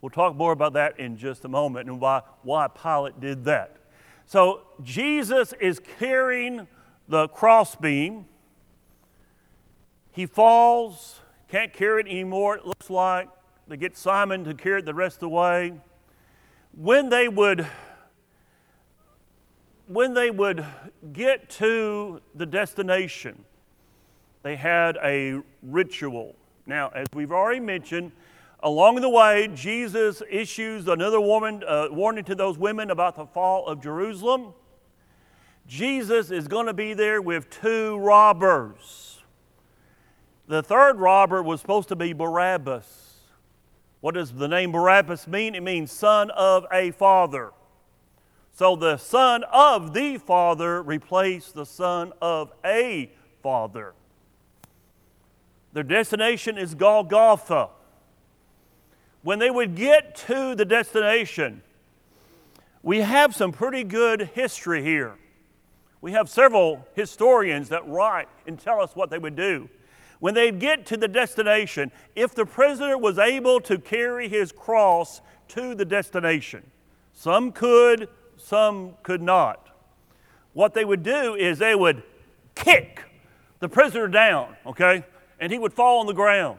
We'll 0.00 0.10
talk 0.10 0.36
more 0.36 0.52
about 0.52 0.74
that 0.74 0.98
in 1.00 1.16
just 1.16 1.44
a 1.44 1.48
moment 1.48 1.88
and 1.88 2.00
why, 2.00 2.22
why 2.42 2.68
Pilate 2.68 3.20
did 3.20 3.44
that. 3.44 3.76
So, 4.26 4.62
Jesus 4.82 5.54
is 5.60 5.80
carrying 5.98 6.66
the 7.08 7.28
crossbeam. 7.28 8.26
He 10.12 10.26
falls, 10.26 11.20
can't 11.48 11.72
carry 11.72 12.00
it 12.00 12.06
anymore, 12.06 12.56
it 12.56 12.66
looks 12.66 12.90
like. 12.90 13.28
They 13.68 13.76
get 13.76 13.96
Simon 13.96 14.44
to 14.44 14.54
carry 14.54 14.80
it 14.80 14.86
the 14.86 14.94
rest 14.94 15.16
of 15.16 15.20
the 15.20 15.28
way. 15.28 15.74
When 16.72 17.08
they 17.08 17.28
would 17.28 17.66
when 19.88 20.14
they 20.14 20.30
would 20.30 20.64
get 21.12 21.48
to 21.48 22.20
the 22.34 22.46
destination, 22.46 23.44
they 24.42 24.56
had 24.56 24.98
a 25.02 25.40
ritual. 25.62 26.34
Now, 26.66 26.88
as 26.88 27.06
we've 27.14 27.30
already 27.30 27.60
mentioned, 27.60 28.10
along 28.60 29.00
the 29.00 29.08
way, 29.08 29.48
Jesus 29.54 30.22
issues 30.28 30.88
another 30.88 31.20
woman, 31.20 31.62
uh, 31.66 31.88
warning 31.90 32.24
to 32.24 32.34
those 32.34 32.58
women 32.58 32.90
about 32.90 33.14
the 33.14 33.26
fall 33.26 33.66
of 33.66 33.80
Jerusalem. 33.80 34.54
Jesus 35.66 36.30
is 36.30 36.46
going 36.46 36.66
to 36.66 36.74
be 36.74 36.94
there 36.94 37.20
with 37.20 37.50
two 37.50 37.98
robbers. 37.98 39.20
The 40.46 40.62
third 40.62 40.98
robber 40.98 41.42
was 41.42 41.60
supposed 41.60 41.88
to 41.88 41.96
be 41.96 42.12
Barabbas. 42.12 43.14
What 44.00 44.14
does 44.14 44.32
the 44.32 44.46
name 44.46 44.70
Barabbas 44.70 45.26
mean? 45.26 45.56
It 45.56 45.62
means 45.62 45.90
son 45.90 46.30
of 46.30 46.66
a 46.72 46.92
father. 46.92 47.52
So 48.52 48.76
the 48.76 48.96
son 48.96 49.44
of 49.52 49.92
the 49.92 50.18
father 50.18 50.82
replaced 50.82 51.54
the 51.54 51.66
son 51.66 52.12
of 52.22 52.52
a 52.64 53.10
father. 53.42 53.94
Their 55.72 55.82
destination 55.82 56.56
is 56.56 56.74
Golgotha. 56.74 57.70
When 59.22 59.40
they 59.40 59.50
would 59.50 59.74
get 59.74 60.14
to 60.26 60.54
the 60.54 60.64
destination, 60.64 61.62
we 62.82 63.00
have 63.00 63.34
some 63.34 63.50
pretty 63.50 63.82
good 63.82 64.30
history 64.34 64.82
here. 64.82 65.16
We 66.00 66.12
have 66.12 66.28
several 66.28 66.86
historians 66.94 67.68
that 67.70 67.86
write 67.88 68.28
and 68.46 68.58
tell 68.58 68.80
us 68.80 68.94
what 68.94 69.10
they 69.10 69.18
would 69.18 69.36
do. 69.36 69.68
When 70.18 70.34
they'd 70.34 70.58
get 70.58 70.86
to 70.86 70.96
the 70.96 71.08
destination, 71.08 71.90
if 72.14 72.34
the 72.34 72.46
prisoner 72.46 72.96
was 72.96 73.18
able 73.18 73.60
to 73.62 73.78
carry 73.78 74.28
his 74.28 74.52
cross 74.52 75.20
to 75.48 75.74
the 75.74 75.84
destination, 75.84 76.62
some 77.12 77.52
could, 77.52 78.08
some 78.36 78.94
could 79.02 79.22
not. 79.22 79.68
What 80.52 80.74
they 80.74 80.84
would 80.84 81.02
do 81.02 81.34
is 81.34 81.58
they 81.58 81.74
would 81.74 82.02
kick 82.54 83.02
the 83.60 83.68
prisoner 83.68 84.08
down, 84.08 84.56
okay? 84.64 85.04
And 85.38 85.52
he 85.52 85.58
would 85.58 85.72
fall 85.72 86.00
on 86.00 86.06
the 86.06 86.14
ground. 86.14 86.58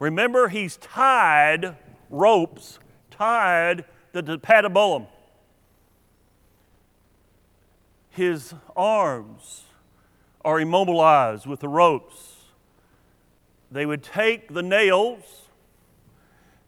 Remember, 0.00 0.48
he's 0.48 0.76
tied 0.78 1.76
ropes, 2.08 2.78
tied 3.10 3.84
the, 4.12 4.22
the 4.22 4.38
patibulum. 4.38 5.06
His 8.10 8.54
arms 8.76 9.64
are 10.44 10.60
immobilized 10.60 11.46
with 11.46 11.60
the 11.60 11.68
ropes. 11.68 12.36
They 13.70 13.86
would 13.86 14.02
take 14.02 14.52
the 14.52 14.62
nails. 14.62 15.22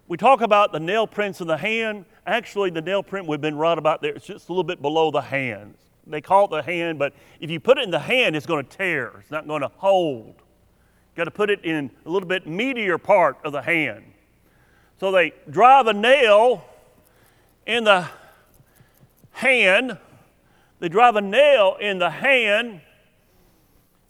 We 0.07 0.17
talk 0.17 0.41
about 0.41 0.73
the 0.73 0.81
nail 0.81 1.07
prints 1.07 1.41
in 1.41 1.47
the 1.47 1.57
hand. 1.57 2.05
Actually, 2.27 2.71
the 2.71 2.83
nail 2.83 3.03
print 3.03 3.27
would 3.27 3.37
have 3.37 3.41
been 3.41 3.57
right 3.57 3.77
about 3.77 4.03
there. 4.03 4.15
It's 4.15 4.27
just 4.27 4.49
a 4.49 4.53
little 4.53 4.65
bit 4.65 4.81
below 4.81 5.11
the 5.11 5.21
hand. 5.21 5.75
They 6.07 6.21
call 6.21 6.47
it 6.47 6.51
the 6.51 6.63
hand, 6.63 6.99
but 6.99 7.13
if 7.41 7.51
you 7.51 7.61
put 7.61 7.79
it 7.79 7.85
in 7.85 7.91
the 7.91 7.99
hand, 7.99 8.37
it's 8.37 8.47
going 8.47 8.65
to 8.65 8.77
tear. 8.77 9.13
It's 9.21 9.31
not 9.31 9.47
going 9.47 9.63
to 9.63 9.71
hold. 9.77 10.27
You've 10.27 11.17
got 11.17 11.25
to 11.25 11.31
put 11.31 11.51
it 11.51 11.65
in 11.65 11.91
a 12.05 12.09
little 12.09 12.29
bit 12.29 12.47
meatier 12.47 13.03
part 13.03 13.39
of 13.45 13.53
the 13.53 13.63
hand. 13.63 14.05
So 14.99 15.11
they 15.11 15.33
drive 15.51 15.87
a 15.87 15.93
nail 15.93 16.65
in 17.67 17.85
the 17.85 18.09
hand. 19.33 19.99
They 20.83 20.89
drive 20.89 21.15
a 21.15 21.21
nail 21.21 21.77
in 21.81 22.01
the 22.01 22.11
hand. 22.11 22.81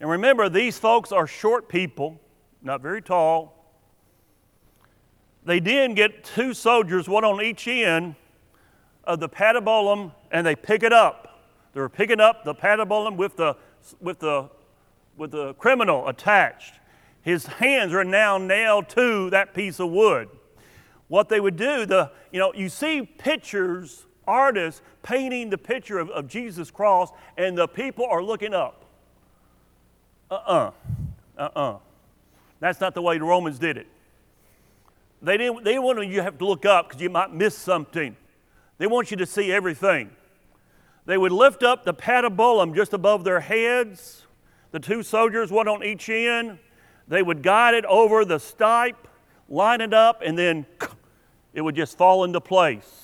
And 0.01 0.09
remember, 0.09 0.49
these 0.49 0.79
folks 0.79 1.13
are 1.13 1.27
short 1.27 1.69
people, 1.69 2.19
not 2.63 2.81
very 2.81 3.03
tall. 3.03 3.77
They 5.45 5.61
then 5.61 5.93
get 5.93 6.25
two 6.25 6.55
soldiers, 6.55 7.11
one 7.11 7.27
on 7.27 7.43
each 7.43 7.69
end 7.69 8.15
of 9.05 9.21
the 9.21 9.29
patibulum, 9.29 10.15
and 10.31 10.47
they 10.47 10.57
pick 10.57 10.83
it 10.83 10.95
up. 10.95 11.43
They're 11.75 11.91
picking 11.91 12.21
up 12.21 12.43
the 12.43 12.55
patibulum 12.55 13.17
with 13.17 13.37
the, 13.37 13.55
with 14.01 14.21
the, 14.21 14.49
with 15.19 15.33
the 15.33 15.53
criminal 15.57 16.09
attached. 16.09 16.81
His 17.21 17.45
hands 17.45 17.93
are 17.93 18.03
now 18.03 18.39
nailed 18.39 18.89
to 18.91 19.29
that 19.29 19.53
piece 19.53 19.79
of 19.79 19.91
wood. 19.91 20.31
What 21.09 21.29
they 21.29 21.39
would 21.39 21.57
do, 21.57 21.85
the, 21.85 22.13
you 22.31 22.41
know, 22.41 22.55
you 22.55 22.71
see 22.71 23.03
pictures, 23.03 24.07
artists 24.27 24.83
painting 25.03 25.51
the 25.51 25.59
picture 25.59 25.99
of, 25.99 26.11
of 26.11 26.29
Jesus' 26.29 26.71
cross, 26.71 27.11
and 27.37 27.57
the 27.57 27.69
people 27.69 28.07
are 28.07 28.23
looking 28.23 28.55
up. 28.55 28.85
Uh 30.31 30.35
uh-uh. 30.35 30.71
uh. 31.39 31.43
Uh-uh. 31.43 31.79
That's 32.61 32.81
not 32.81 32.95
the 32.95 33.03
way 33.03 33.19
the 33.19 33.25
Romans 33.25 33.59
did 33.59 33.77
it. 33.77 33.89
They 35.21 35.37
didn't, 35.37 35.65
they 35.65 35.73
didn't 35.73 35.85
want 35.85 36.07
you 36.07 36.17
to 36.17 36.23
have 36.23 36.39
to 36.39 36.47
look 36.47 36.65
up 36.65 36.89
because 36.89 37.03
you 37.03 37.11
might 37.11 37.33
miss 37.33 37.57
something. 37.57 38.17
They 38.79 38.87
want 38.87 39.11
you 39.11 39.17
to 39.19 39.27
see 39.27 39.53
everything. 39.53 40.11
They 41.07 41.19
would 41.19 41.33
lift 41.33 41.63
up 41.63 41.85
the 41.85 41.95
patibulum 41.95 42.75
just 42.75 42.93
above 42.93 43.25
their 43.25 43.41
heads, 43.41 44.27
the 44.71 44.81
two 44.81 45.03
soldiers, 45.03 45.51
one 45.51 45.69
on 45.69 45.85
each 45.85 46.09
end. 46.09 46.59
They 47.09 47.23
would 47.23 47.43
guide 47.43 47.75
it 47.75 47.85
over 47.85 48.25
the 48.25 48.39
stipe, 48.39 48.95
line 49.49 49.81
it 49.81 49.93
up, 49.93 50.23
and 50.25 50.39
then 50.39 50.67
it 51.55 51.61
would 51.63 51.75
just 51.75 51.99
fall 51.99 52.25
into 52.25 52.41
place. 52.41 53.02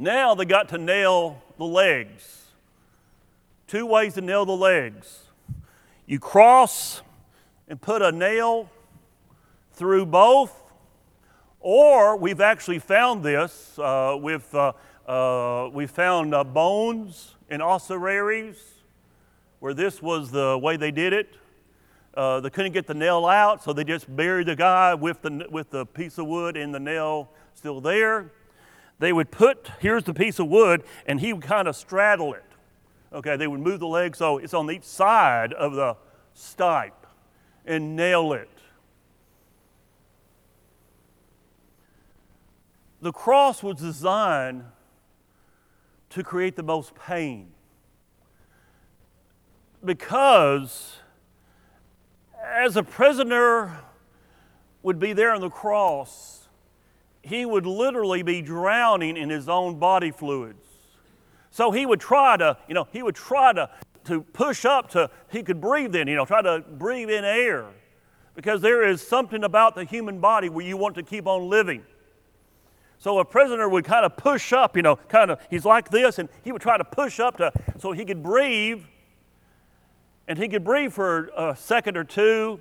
Now 0.00 0.34
they 0.34 0.46
got 0.46 0.70
to 0.70 0.78
nail 0.78 1.42
the 1.58 1.66
legs. 1.66 2.46
Two 3.66 3.84
ways 3.84 4.14
to 4.14 4.22
nail 4.22 4.46
the 4.46 4.56
legs. 4.56 5.24
You 6.06 6.18
cross 6.18 7.02
and 7.68 7.78
put 7.78 8.00
a 8.00 8.10
nail 8.10 8.70
through 9.74 10.06
both, 10.06 10.58
or 11.60 12.16
we've 12.16 12.40
actually 12.40 12.78
found 12.78 13.22
this 13.22 13.78
uh, 13.78 14.16
with, 14.18 14.54
uh, 14.54 14.72
uh, 15.06 15.68
we 15.70 15.86
found 15.86 16.34
uh, 16.34 16.44
bones 16.44 17.34
in 17.50 17.60
ossuaries 17.60 18.56
where 19.58 19.74
this 19.74 20.00
was 20.00 20.30
the 20.30 20.56
way 20.56 20.78
they 20.78 20.90
did 20.90 21.12
it. 21.12 21.36
Uh, 22.14 22.40
they 22.40 22.48
couldn't 22.48 22.72
get 22.72 22.86
the 22.86 22.94
nail 22.94 23.26
out, 23.26 23.62
so 23.62 23.74
they 23.74 23.84
just 23.84 24.16
buried 24.16 24.46
the 24.46 24.56
guy 24.56 24.94
with 24.94 25.20
the, 25.20 25.46
with 25.50 25.68
the 25.68 25.84
piece 25.84 26.16
of 26.16 26.26
wood 26.26 26.56
and 26.56 26.74
the 26.74 26.80
nail 26.80 27.28
still 27.54 27.82
there. 27.82 28.32
They 29.00 29.12
would 29.12 29.32
put, 29.32 29.68
here's 29.80 30.04
the 30.04 30.14
piece 30.14 30.38
of 30.38 30.46
wood, 30.46 30.84
and 31.06 31.18
he 31.18 31.32
would 31.32 31.42
kind 31.42 31.66
of 31.66 31.74
straddle 31.74 32.34
it. 32.34 32.44
Okay, 33.12 33.36
they 33.36 33.48
would 33.48 33.60
move 33.60 33.80
the 33.80 33.88
leg 33.88 34.14
so 34.14 34.38
it's 34.38 34.54
on 34.54 34.70
each 34.70 34.84
side 34.84 35.52
of 35.54 35.74
the 35.74 35.96
stipe 36.36 36.92
and 37.66 37.96
nail 37.96 38.32
it. 38.32 38.48
the 43.00 43.12
cross 43.12 43.62
was 43.62 43.76
designed 43.76 44.64
to 46.10 46.22
create 46.22 46.56
the 46.56 46.62
most 46.62 46.94
pain 46.94 47.50
because 49.84 50.96
as 52.44 52.76
a 52.76 52.82
prisoner 52.82 53.80
would 54.82 54.98
be 54.98 55.12
there 55.12 55.32
on 55.32 55.40
the 55.40 55.50
cross, 55.50 56.39
he 57.22 57.44
would 57.44 57.66
literally 57.66 58.22
be 58.22 58.42
drowning 58.42 59.16
in 59.16 59.30
his 59.30 59.48
own 59.48 59.78
body 59.78 60.10
fluids. 60.10 60.66
So 61.50 61.70
he 61.70 61.84
would 61.84 62.00
try 62.00 62.36
to, 62.36 62.56
you 62.68 62.74
know, 62.74 62.86
he 62.92 63.02
would 63.02 63.14
try 63.14 63.52
to, 63.52 63.68
to 64.04 64.22
push 64.22 64.64
up 64.64 64.90
to, 64.90 65.10
he 65.30 65.42
could 65.42 65.60
breathe 65.60 65.94
in, 65.94 66.08
you 66.08 66.16
know, 66.16 66.24
try 66.24 66.42
to 66.42 66.60
breathe 66.60 67.10
in 67.10 67.24
air. 67.24 67.66
Because 68.34 68.60
there 68.60 68.88
is 68.88 69.06
something 69.06 69.44
about 69.44 69.74
the 69.74 69.84
human 69.84 70.20
body 70.20 70.48
where 70.48 70.64
you 70.64 70.76
want 70.76 70.94
to 70.94 71.02
keep 71.02 71.26
on 71.26 71.50
living. 71.50 71.84
So 72.98 73.18
a 73.18 73.24
prisoner 73.24 73.68
would 73.68 73.84
kind 73.84 74.04
of 74.04 74.16
push 74.16 74.52
up, 74.52 74.76
you 74.76 74.82
know, 74.82 74.96
kind 74.96 75.30
of, 75.30 75.40
he's 75.50 75.64
like 75.64 75.90
this, 75.90 76.18
and 76.18 76.28
he 76.42 76.52
would 76.52 76.62
try 76.62 76.76
to 76.76 76.84
push 76.84 77.18
up 77.18 77.38
to, 77.38 77.52
so 77.78 77.92
he 77.92 78.04
could 78.04 78.22
breathe. 78.22 78.82
And 80.28 80.38
he 80.38 80.48
could 80.48 80.64
breathe 80.64 80.92
for 80.92 81.30
a 81.36 81.56
second 81.56 81.96
or 81.96 82.04
two, 82.04 82.60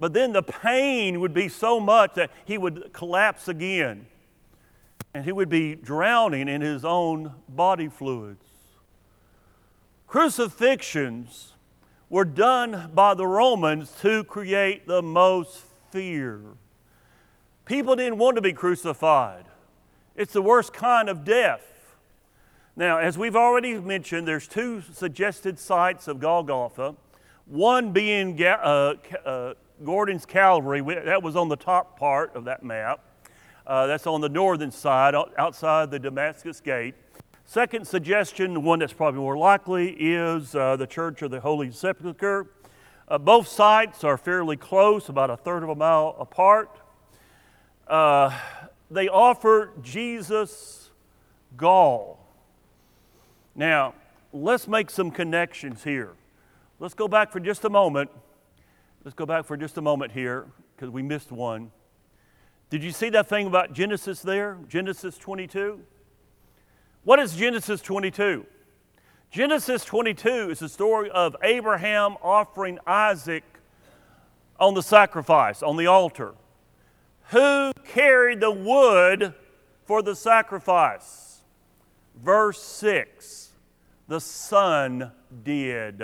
but 0.00 0.14
then 0.14 0.32
the 0.32 0.42
pain 0.42 1.20
would 1.20 1.34
be 1.34 1.48
so 1.48 1.78
much 1.78 2.14
that 2.14 2.30
he 2.46 2.56
would 2.56 2.92
collapse 2.92 3.46
again. 3.46 4.06
And 5.12 5.24
he 5.24 5.32
would 5.32 5.50
be 5.50 5.74
drowning 5.74 6.48
in 6.48 6.62
his 6.62 6.84
own 6.84 7.34
body 7.48 7.88
fluids. 7.88 8.46
Crucifixions 10.06 11.52
were 12.08 12.24
done 12.24 12.90
by 12.94 13.14
the 13.14 13.26
Romans 13.26 13.92
to 14.00 14.24
create 14.24 14.86
the 14.86 15.02
most 15.02 15.64
fear. 15.90 16.40
People 17.64 17.94
didn't 17.94 18.18
want 18.18 18.36
to 18.36 18.42
be 18.42 18.52
crucified. 18.52 19.44
It's 20.16 20.32
the 20.32 20.42
worst 20.42 20.72
kind 20.72 21.08
of 21.08 21.24
death. 21.24 21.62
Now, 22.74 22.98
as 22.98 23.18
we've 23.18 23.36
already 23.36 23.78
mentioned, 23.78 24.26
there's 24.26 24.48
two 24.48 24.82
suggested 24.92 25.58
sites 25.58 26.08
of 26.08 26.18
Golgotha. 26.18 26.94
One 27.46 27.92
being 27.92 28.42
uh, 28.42 28.94
uh, 29.24 29.54
Gordon's 29.84 30.26
Calvary, 30.26 30.80
that 30.82 31.22
was 31.22 31.36
on 31.36 31.48
the 31.48 31.56
top 31.56 31.98
part 31.98 32.34
of 32.34 32.44
that 32.44 32.62
map. 32.62 33.00
Uh, 33.66 33.86
that's 33.86 34.06
on 34.06 34.20
the 34.20 34.28
northern 34.28 34.70
side, 34.70 35.14
outside 35.38 35.90
the 35.90 35.98
Damascus 35.98 36.60
Gate. 36.60 36.94
Second 37.44 37.86
suggestion, 37.86 38.54
the 38.54 38.60
one 38.60 38.78
that's 38.78 38.92
probably 38.92 39.20
more 39.20 39.36
likely, 39.36 39.92
is 39.98 40.54
uh, 40.54 40.76
the 40.76 40.86
Church 40.86 41.22
of 41.22 41.30
the 41.30 41.40
Holy 41.40 41.70
Sepulchre. 41.70 42.46
Uh, 43.08 43.18
both 43.18 43.48
sites 43.48 44.04
are 44.04 44.16
fairly 44.16 44.56
close, 44.56 45.08
about 45.08 45.30
a 45.30 45.36
third 45.36 45.62
of 45.62 45.68
a 45.68 45.74
mile 45.74 46.14
apart. 46.18 46.78
Uh, 47.88 48.36
they 48.90 49.08
offer 49.08 49.70
Jesus 49.82 50.90
gall. 51.56 52.18
Now, 53.54 53.94
let's 54.32 54.68
make 54.68 54.90
some 54.90 55.10
connections 55.10 55.82
here. 55.82 56.12
Let's 56.78 56.94
go 56.94 57.08
back 57.08 57.32
for 57.32 57.40
just 57.40 57.64
a 57.64 57.70
moment. 57.70 58.10
Let's 59.02 59.14
go 59.14 59.24
back 59.24 59.46
for 59.46 59.56
just 59.56 59.78
a 59.78 59.80
moment 59.80 60.12
here 60.12 60.46
because 60.76 60.90
we 60.90 61.00
missed 61.00 61.32
one. 61.32 61.70
Did 62.68 62.84
you 62.84 62.92
see 62.92 63.08
that 63.10 63.28
thing 63.28 63.46
about 63.46 63.72
Genesis 63.72 64.20
there? 64.20 64.58
Genesis 64.68 65.16
22? 65.16 65.80
What 67.04 67.18
is 67.18 67.34
Genesis 67.34 67.80
22? 67.80 68.44
Genesis 69.30 69.86
22 69.86 70.50
is 70.50 70.58
the 70.58 70.68
story 70.68 71.10
of 71.10 71.34
Abraham 71.42 72.16
offering 72.22 72.78
Isaac 72.86 73.42
on 74.58 74.74
the 74.74 74.82
sacrifice, 74.82 75.62
on 75.62 75.78
the 75.78 75.86
altar. 75.86 76.34
Who 77.30 77.72
carried 77.86 78.40
the 78.40 78.50
wood 78.50 79.32
for 79.86 80.02
the 80.02 80.14
sacrifice? 80.14 81.40
Verse 82.22 82.60
6 82.62 83.52
The 84.08 84.20
son 84.20 85.12
did. 85.42 86.02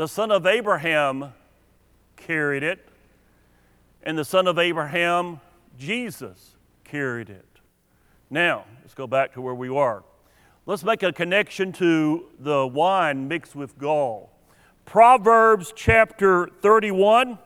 The 0.00 0.08
son 0.08 0.30
of 0.30 0.46
Abraham 0.46 1.34
carried 2.16 2.62
it, 2.62 2.88
and 4.02 4.16
the 4.16 4.24
son 4.24 4.46
of 4.46 4.58
Abraham, 4.58 5.42
Jesus, 5.78 6.56
carried 6.84 7.28
it. 7.28 7.44
Now, 8.30 8.64
let's 8.80 8.94
go 8.94 9.06
back 9.06 9.34
to 9.34 9.42
where 9.42 9.54
we 9.54 9.68
are. 9.68 10.02
Let's 10.64 10.84
make 10.84 11.02
a 11.02 11.12
connection 11.12 11.70
to 11.72 12.24
the 12.38 12.66
wine 12.66 13.28
mixed 13.28 13.54
with 13.54 13.76
gall. 13.76 14.32
Proverbs 14.86 15.70
chapter 15.76 16.48
31, 16.62 17.36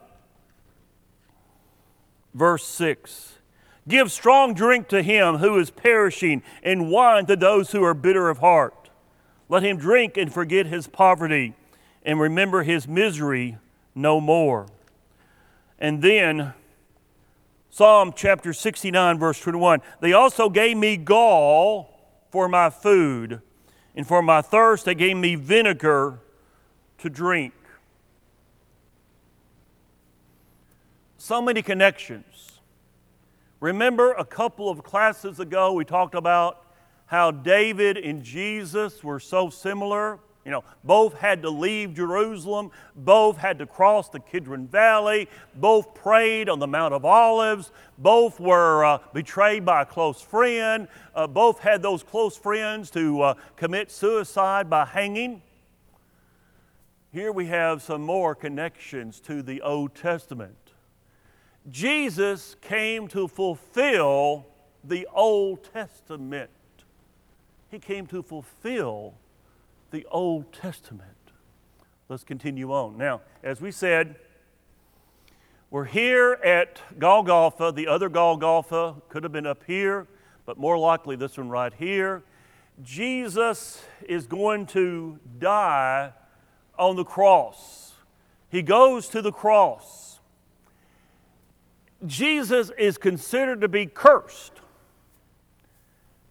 verse 2.33 2.65
6. 2.65 3.33
Give 3.85 4.09
strong 4.09 4.53
drink 4.53 4.87
to 4.87 5.03
him 5.03 5.39
who 5.39 5.59
is 5.59 5.71
perishing, 5.71 6.41
and 6.63 6.89
wine 6.89 7.25
to 7.25 7.35
those 7.35 7.73
who 7.73 7.83
are 7.83 7.93
bitter 7.93 8.29
of 8.29 8.37
heart. 8.37 8.89
Let 9.49 9.61
him 9.61 9.75
drink 9.75 10.15
and 10.15 10.33
forget 10.33 10.67
his 10.67 10.87
poverty 10.87 11.53
and 12.05 12.19
remember 12.19 12.63
his 12.63 12.87
misery 12.87 13.57
no 13.95 14.21
more. 14.21 14.67
And 15.79 16.01
then, 16.01 16.53
Psalm 17.69 18.13
chapter 18.15 18.53
69, 18.53 19.19
verse 19.19 19.39
21 19.41 19.81
They 19.99 20.13
also 20.13 20.49
gave 20.49 20.77
me 20.77 20.95
gall 20.95 21.89
for 22.29 22.47
my 22.47 22.69
food, 22.69 23.41
and 23.95 24.07
for 24.07 24.21
my 24.21 24.41
thirst, 24.41 24.85
they 24.85 24.95
gave 24.95 25.17
me 25.17 25.35
vinegar 25.35 26.19
to 26.99 27.09
drink. 27.09 27.53
So 31.17 31.41
many 31.41 31.61
connections. 31.61 32.59
Remember 33.59 34.11
a 34.11 34.25
couple 34.25 34.69
of 34.69 34.83
classes 34.83 35.39
ago, 35.39 35.73
we 35.73 35.85
talked 35.85 36.13
about 36.13 36.65
how 37.07 37.31
David 37.31 37.97
and 37.97 38.21
Jesus 38.21 39.03
were 39.03 39.19
so 39.19 39.49
similar. 39.49 40.19
You 40.45 40.51
know, 40.51 40.63
both 40.83 41.15
had 41.15 41.41
to 41.41 41.49
leave 41.49 41.95
Jerusalem, 41.95 42.69
both 42.95 43.37
had 43.37 43.57
to 43.57 43.65
cross 43.65 44.09
the 44.09 44.19
Kidron 44.19 44.67
Valley, 44.67 45.27
both 45.55 45.95
prayed 45.95 46.49
on 46.49 46.59
the 46.59 46.67
Mount 46.67 46.93
of 46.93 47.03
Olives, 47.03 47.71
both 47.97 48.39
were 48.39 48.85
uh, 48.85 48.99
betrayed 49.11 49.65
by 49.65 49.81
a 49.81 49.85
close 49.85 50.21
friend, 50.21 50.87
uh, 51.15 51.25
both 51.25 51.59
had 51.59 51.81
those 51.81 52.03
close 52.03 52.37
friends 52.37 52.91
to 52.91 53.21
uh, 53.23 53.33
commit 53.55 53.89
suicide 53.89 54.69
by 54.69 54.85
hanging. 54.85 55.41
Here 57.11 57.31
we 57.31 57.47
have 57.47 57.81
some 57.81 58.03
more 58.03 58.35
connections 58.35 59.19
to 59.21 59.41
the 59.41 59.61
Old 59.61 59.95
Testament. 59.95 60.57
Jesus 61.71 62.55
came 62.61 63.07
to 63.07 63.27
fulfill 63.27 64.45
the 64.83 65.07
Old 65.11 65.63
Testament. 65.73 66.51
He 67.71 67.79
came 67.79 68.05
to 68.07 68.21
fulfill 68.21 69.15
the 69.95 70.05
Old 70.11 70.51
Testament. 70.51 71.09
Let's 72.09 72.25
continue 72.25 72.73
on. 72.73 72.97
Now, 72.97 73.21
as 73.41 73.61
we 73.61 73.71
said, 73.71 74.17
we're 75.71 75.85
here 75.85 76.33
at 76.43 76.81
Golgotha. 76.99 77.71
The 77.73 77.87
other 77.87 78.09
Golgotha 78.09 78.95
could 79.07 79.23
have 79.23 79.31
been 79.31 79.47
up 79.47 79.63
here, 79.65 80.05
but 80.45 80.57
more 80.57 80.77
likely 80.77 81.15
this 81.15 81.37
one 81.37 81.47
right 81.47 81.73
here. 81.73 82.23
Jesus 82.83 83.85
is 84.05 84.27
going 84.27 84.65
to 84.65 85.17
die 85.39 86.11
on 86.77 86.97
the 86.97 87.05
cross. 87.05 87.93
He 88.49 88.61
goes 88.61 89.07
to 89.07 89.21
the 89.21 89.31
cross. 89.31 90.19
Jesus 92.05 92.69
is 92.77 92.97
considered 92.97 93.61
to 93.61 93.69
be 93.69 93.85
cursed. 93.85 94.51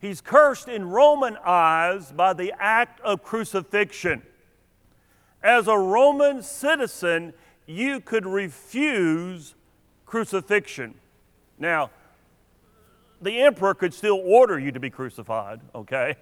He's 0.05 0.21
cursed 0.21 0.69
in 0.69 0.91
Roman 0.91 1.39
eyes 1.47 2.13
by 2.13 2.35
the 2.35 2.53
act 2.59 3.01
of 3.01 3.23
crucifixion. 3.23 4.21
As 5.43 5.67
a 5.67 5.79
Roman 5.79 6.43
citizen, 6.43 7.33
you 7.65 8.01
could 8.01 8.27
refuse 8.27 9.55
crucifixion. 10.05 10.97
Now, 11.59 11.91
the 13.23 13.41
emperor 13.41 13.73
could 13.73 13.95
still 13.95 14.21
order 14.23 14.59
you 14.59 14.73
to 14.73 14.79
be 14.79 14.91
crucified, 14.91 15.63
okay? 15.75 16.17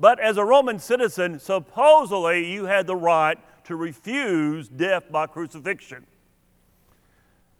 But 0.00 0.18
as 0.18 0.36
a 0.36 0.44
Roman 0.44 0.80
citizen, 0.80 1.38
supposedly 1.38 2.50
you 2.52 2.64
had 2.64 2.88
the 2.88 2.96
right 2.96 3.38
to 3.66 3.76
refuse 3.76 4.66
death 4.66 5.04
by 5.08 5.28
crucifixion. 5.28 6.04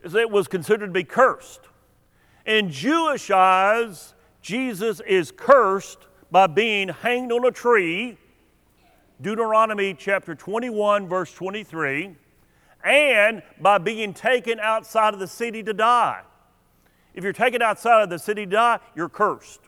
It 0.02 0.32
was 0.32 0.48
considered 0.48 0.86
to 0.86 0.92
be 0.92 1.04
cursed. 1.04 1.60
In 2.44 2.72
Jewish 2.72 3.30
eyes, 3.30 4.14
Jesus 4.40 5.00
is 5.06 5.32
cursed 5.32 6.06
by 6.30 6.46
being 6.46 6.88
hanged 6.88 7.32
on 7.32 7.44
a 7.44 7.50
tree, 7.50 8.16
Deuteronomy 9.20 9.94
chapter 9.94 10.34
21, 10.34 11.08
verse 11.08 11.32
23, 11.32 12.14
and 12.84 13.42
by 13.60 13.78
being 13.78 14.14
taken 14.14 14.60
outside 14.60 15.14
of 15.14 15.20
the 15.20 15.26
city 15.26 15.62
to 15.62 15.74
die. 15.74 16.22
If 17.14 17.24
you're 17.24 17.32
taken 17.32 17.62
outside 17.62 18.02
of 18.02 18.10
the 18.10 18.18
city 18.18 18.44
to 18.44 18.50
die, 18.50 18.78
you're 18.94 19.08
cursed. 19.08 19.60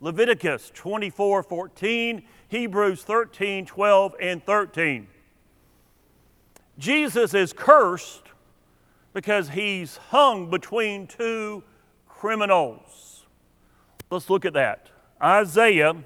Leviticus 0.00 0.72
24, 0.74 1.44
14, 1.44 2.22
Hebrews 2.48 3.04
13, 3.04 3.66
12, 3.66 4.14
and 4.20 4.44
13. 4.44 5.06
Jesus 6.76 7.34
is 7.34 7.52
cursed 7.52 8.22
because 9.12 9.50
he's 9.50 9.98
hung 9.98 10.50
between 10.50 11.06
two 11.06 11.62
criminals. 12.08 13.11
Let's 14.12 14.28
look 14.28 14.44
at 14.44 14.52
that. 14.52 14.90
Isaiah, 15.22 16.04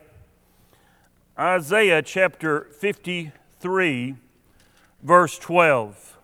Isaiah 1.36 2.02
chapter 2.02 2.68
53, 2.78 4.14
verse 5.02 5.38
12. 5.40 6.16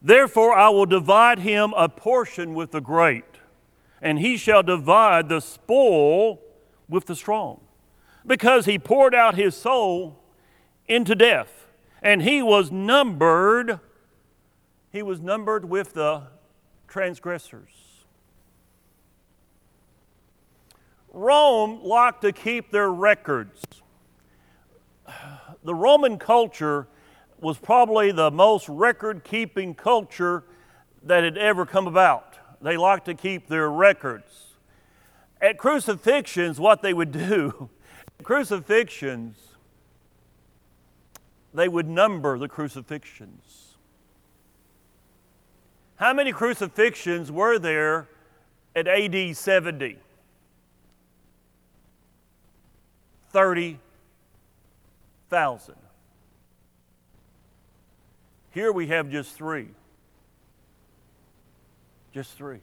Therefore, 0.00 0.54
I 0.54 0.68
will 0.68 0.86
divide 0.86 1.40
him 1.40 1.74
a 1.76 1.88
portion 1.88 2.54
with 2.54 2.70
the 2.70 2.80
great, 2.80 3.24
and 4.00 4.20
he 4.20 4.36
shall 4.36 4.62
divide 4.62 5.28
the 5.28 5.40
spoil 5.40 6.40
with 6.88 7.06
the 7.06 7.16
strong, 7.16 7.62
because 8.24 8.66
he 8.66 8.78
poured 8.78 9.16
out 9.16 9.34
his 9.34 9.56
soul 9.56 10.20
into 10.86 11.16
death, 11.16 11.66
and 12.00 12.22
he 12.22 12.42
was 12.42 12.70
numbered, 12.70 13.80
he 14.92 15.02
was 15.02 15.20
numbered 15.20 15.64
with 15.64 15.94
the 15.94 16.28
transgressors. 16.86 17.83
Rome 21.14 21.82
liked 21.84 22.22
to 22.22 22.32
keep 22.32 22.72
their 22.72 22.90
records. 22.90 23.62
The 25.62 25.74
Roman 25.74 26.18
culture 26.18 26.88
was 27.40 27.56
probably 27.56 28.10
the 28.10 28.30
most 28.30 28.68
record 28.68 29.22
keeping 29.22 29.74
culture 29.74 30.44
that 31.04 31.22
had 31.22 31.38
ever 31.38 31.64
come 31.64 31.86
about. 31.86 32.34
They 32.60 32.76
liked 32.76 33.04
to 33.06 33.14
keep 33.14 33.48
their 33.48 33.70
records. 33.70 34.56
At 35.40 35.56
crucifixions, 35.56 36.58
what 36.58 36.82
they 36.82 36.92
would 36.92 37.12
do, 37.30 37.70
crucifixions, 38.22 39.36
they 41.52 41.68
would 41.68 41.88
number 41.88 42.38
the 42.38 42.48
crucifixions. 42.48 43.76
How 45.96 46.12
many 46.12 46.32
crucifixions 46.32 47.30
were 47.30 47.58
there 47.60 48.08
at 48.74 48.88
AD 48.88 49.36
70? 49.36 49.98
30,000. 53.34 55.74
Here 58.52 58.70
we 58.70 58.86
have 58.86 59.10
just 59.10 59.34
three. 59.34 59.70
Just 62.12 62.34
three. 62.34 62.60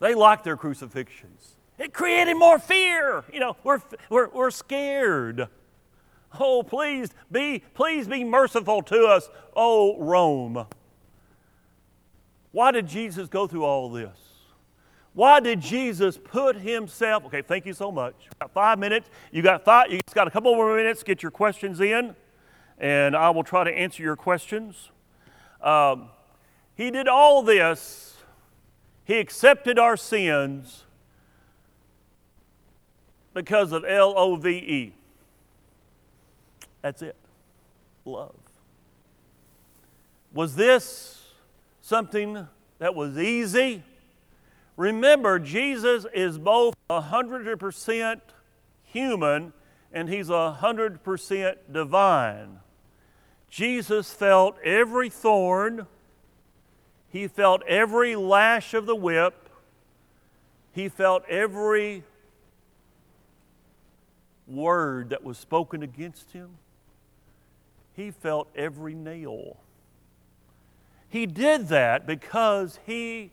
They 0.00 0.14
liked 0.14 0.44
their 0.44 0.58
crucifixions. 0.58 1.54
It 1.78 1.94
created 1.94 2.34
more 2.34 2.58
fear. 2.58 3.24
You 3.32 3.40
know, 3.40 3.56
we're, 3.64 3.80
we're, 4.10 4.28
we're 4.28 4.50
scared. 4.50 5.48
Oh, 6.38 6.62
please 6.62 7.08
be, 7.32 7.62
please 7.72 8.06
be 8.06 8.22
merciful 8.22 8.82
to 8.82 9.06
us, 9.06 9.30
oh 9.56 9.98
Rome. 9.98 10.66
Why 12.52 12.70
did 12.70 12.86
Jesus 12.86 13.28
go 13.28 13.46
through 13.46 13.64
all 13.64 13.90
this? 13.90 14.33
Why 15.14 15.40
did 15.40 15.60
Jesus 15.60 16.18
put 16.18 16.56
himself? 16.56 17.24
Okay, 17.26 17.42
thank 17.42 17.66
you 17.66 17.72
so 17.72 17.90
much. 17.90 18.14
Got 18.40 18.52
five 18.52 18.78
minutes. 18.78 19.08
You 19.32 19.42
got 19.42 19.64
five. 19.64 19.90
You 19.90 20.00
just 20.04 20.14
got 20.14 20.26
a 20.26 20.30
couple 20.30 20.54
more 20.54 20.76
minutes. 20.76 21.02
Get 21.02 21.22
your 21.22 21.30
questions 21.30 21.80
in 21.80 22.14
and 22.78 23.16
I 23.16 23.30
will 23.30 23.44
try 23.44 23.64
to 23.64 23.70
answer 23.70 24.02
your 24.02 24.16
questions. 24.16 24.90
Um, 25.62 26.08
he 26.74 26.90
did 26.90 27.08
all 27.08 27.42
this, 27.42 28.16
he 29.04 29.18
accepted 29.18 29.78
our 29.78 29.96
sins 29.96 30.84
because 33.32 33.72
of 33.72 33.84
L 33.84 34.14
O 34.16 34.36
V 34.36 34.50
E. 34.50 34.94
That's 36.82 37.02
it 37.02 37.16
love. 38.04 38.34
Was 40.32 40.56
this 40.56 41.22
something 41.80 42.46
that 42.78 42.94
was 42.94 43.16
easy? 43.16 43.82
Remember, 44.76 45.38
Jesus 45.38 46.06
is 46.12 46.38
both 46.38 46.74
100% 46.90 48.20
human 48.84 49.52
and 49.92 50.08
he's 50.08 50.28
100% 50.28 51.54
divine. 51.70 52.58
Jesus 53.48 54.12
felt 54.12 54.56
every 54.64 55.08
thorn, 55.08 55.86
he 57.08 57.28
felt 57.28 57.62
every 57.68 58.16
lash 58.16 58.74
of 58.74 58.86
the 58.86 58.96
whip, 58.96 59.48
he 60.72 60.88
felt 60.88 61.24
every 61.28 62.02
word 64.48 65.10
that 65.10 65.22
was 65.22 65.38
spoken 65.38 65.84
against 65.84 66.32
him, 66.32 66.50
he 67.92 68.10
felt 68.10 68.48
every 68.56 68.94
nail. 68.94 69.58
He 71.08 71.26
did 71.26 71.68
that 71.68 72.08
because 72.08 72.80
he 72.84 73.30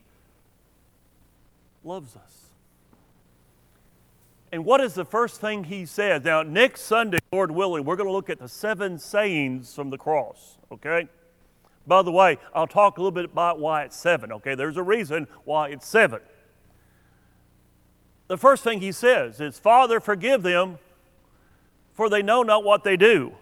loves 1.84 2.16
us. 2.16 2.42
And 4.52 4.66
what 4.66 4.82
is 4.82 4.94
the 4.94 5.06
first 5.06 5.40
thing 5.40 5.64
he 5.64 5.86
says? 5.86 6.24
Now, 6.24 6.44
next 6.44 6.82
Sunday, 6.82 7.20
Lord 7.32 7.52
willing, 7.52 7.86
we're 7.86 7.96
going 7.96 8.10
to 8.10 8.14
look 8.14 8.30
at 8.30 8.40
the 8.40 8.50
seven 8.50 9.00
sayings 9.00 9.74
from 9.74 9.90
the 9.90 9.98
cross, 9.98 10.58
okay? 10.72 11.08
By 11.88 12.02
the 12.02 12.12
way, 12.12 12.38
I'll 12.54 12.68
talk 12.68 12.98
a 12.98 13.02
little 13.02 13.12
bit 13.12 13.26
about 13.26 13.60
why 13.60 13.84
it's 13.84 13.96
seven, 13.96 14.32
okay? 14.34 14.56
There's 14.56 14.78
a 14.78 14.84
reason 14.84 15.28
why 15.46 15.70
it's 15.70 15.88
seven. 15.88 16.20
The 18.28 18.38
first 18.38 18.64
thing 18.64 18.82
he 18.82 18.92
says 18.92 19.40
is, 19.40 19.58
Father, 19.58 20.00
forgive 20.00 20.44
them, 20.44 20.80
for 21.94 22.10
they 22.10 22.22
know 22.22 22.44
not 22.44 22.64
what 22.64 22.84
they 22.84 22.98
do. 22.98 23.34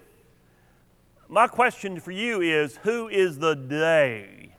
My 1.27 1.47
question 1.47 1.99
for 1.99 2.11
you 2.11 2.41
is, 2.41 2.77
who 2.77 3.07
is 3.07 3.39
the 3.39 3.55
day? 3.55 4.55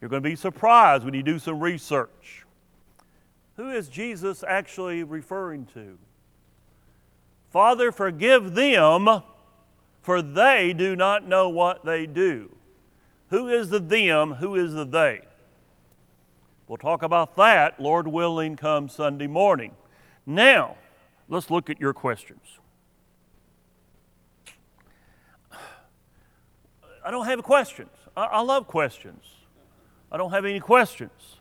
You're 0.00 0.08
going 0.08 0.22
to 0.22 0.28
be 0.28 0.36
surprised 0.36 1.04
when 1.04 1.14
you 1.14 1.22
do 1.22 1.38
some 1.38 1.60
research. 1.60 2.43
Who 3.56 3.70
is 3.70 3.88
Jesus 3.88 4.42
actually 4.46 5.02
referring 5.04 5.66
to? 5.74 5.98
Father, 7.50 7.92
forgive 7.92 8.54
them, 8.54 9.22
for 10.02 10.20
they 10.20 10.72
do 10.72 10.96
not 10.96 11.26
know 11.26 11.48
what 11.48 11.84
they 11.84 12.06
do. 12.06 12.56
Who 13.30 13.48
is 13.48 13.70
the 13.70 13.78
them? 13.78 14.34
Who 14.34 14.56
is 14.56 14.74
the 14.74 14.84
they? 14.84 15.20
We'll 16.66 16.78
talk 16.78 17.02
about 17.02 17.36
that, 17.36 17.78
Lord 17.78 18.08
willing, 18.08 18.56
come 18.56 18.88
Sunday 18.88 19.26
morning. 19.26 19.72
Now, 20.26 20.76
let's 21.28 21.50
look 21.50 21.70
at 21.70 21.80
your 21.80 21.92
questions. 21.92 22.58
I 27.04 27.10
don't 27.10 27.26
have 27.26 27.42
questions. 27.42 27.90
I, 28.16 28.24
I 28.24 28.40
love 28.40 28.66
questions. 28.66 29.24
I 30.10 30.16
don't 30.16 30.30
have 30.30 30.44
any 30.44 30.60
questions. 30.60 31.33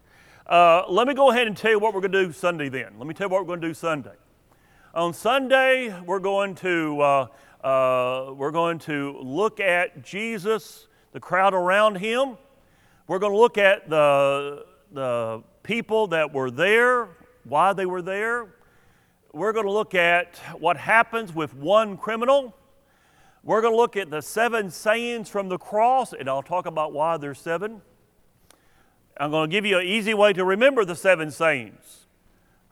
Uh, 0.45 0.83
let 0.89 1.07
me 1.07 1.13
go 1.13 1.31
ahead 1.31 1.47
and 1.47 1.55
tell 1.55 1.71
you 1.71 1.79
what 1.79 1.93
we're 1.93 2.01
going 2.01 2.11
to 2.11 2.25
do 2.25 2.33
Sunday 2.33 2.67
then. 2.67 2.95
Let 2.97 3.07
me 3.07 3.13
tell 3.13 3.27
you 3.27 3.31
what 3.31 3.41
we're 3.41 3.47
going 3.47 3.61
to 3.61 3.67
do 3.69 3.73
Sunday. 3.73 4.11
On 4.93 5.13
Sunday, 5.13 5.97
we're 6.05 6.19
going 6.19 6.53
to, 6.55 6.99
uh, 6.99 7.27
uh, 7.65 8.33
we're 8.33 8.51
going 8.51 8.77
to 8.79 9.17
look 9.21 9.61
at 9.61 10.03
Jesus, 10.03 10.87
the 11.13 11.19
crowd 11.21 11.53
around 11.53 11.95
him. 11.95 12.37
We're 13.07 13.19
going 13.19 13.31
to 13.31 13.37
look 13.37 13.57
at 13.57 13.89
the, 13.89 14.65
the 14.91 15.43
people 15.63 16.07
that 16.07 16.33
were 16.33 16.51
there, 16.51 17.07
why 17.45 17.71
they 17.71 17.85
were 17.85 18.01
there. 18.01 18.47
We're 19.31 19.53
going 19.53 19.65
to 19.65 19.71
look 19.71 19.95
at 19.95 20.35
what 20.59 20.75
happens 20.75 21.33
with 21.33 21.55
one 21.55 21.95
criminal. 21.95 22.53
We're 23.43 23.61
going 23.61 23.73
to 23.73 23.77
look 23.77 23.95
at 23.95 24.09
the 24.09 24.21
seven 24.21 24.71
sayings 24.71 25.29
from 25.29 25.47
the 25.47 25.57
cross, 25.57 26.11
and 26.11 26.27
I'll 26.27 26.43
talk 26.43 26.65
about 26.65 26.91
why 26.91 27.15
there's 27.15 27.39
seven. 27.39 27.81
I'm 29.17 29.31
going 29.31 29.49
to 29.49 29.51
give 29.51 29.65
you 29.65 29.77
an 29.77 29.85
easy 29.85 30.13
way 30.13 30.33
to 30.33 30.43
remember 30.43 30.85
the 30.85 30.95
seven 30.95 31.29
sayings. 31.31 32.07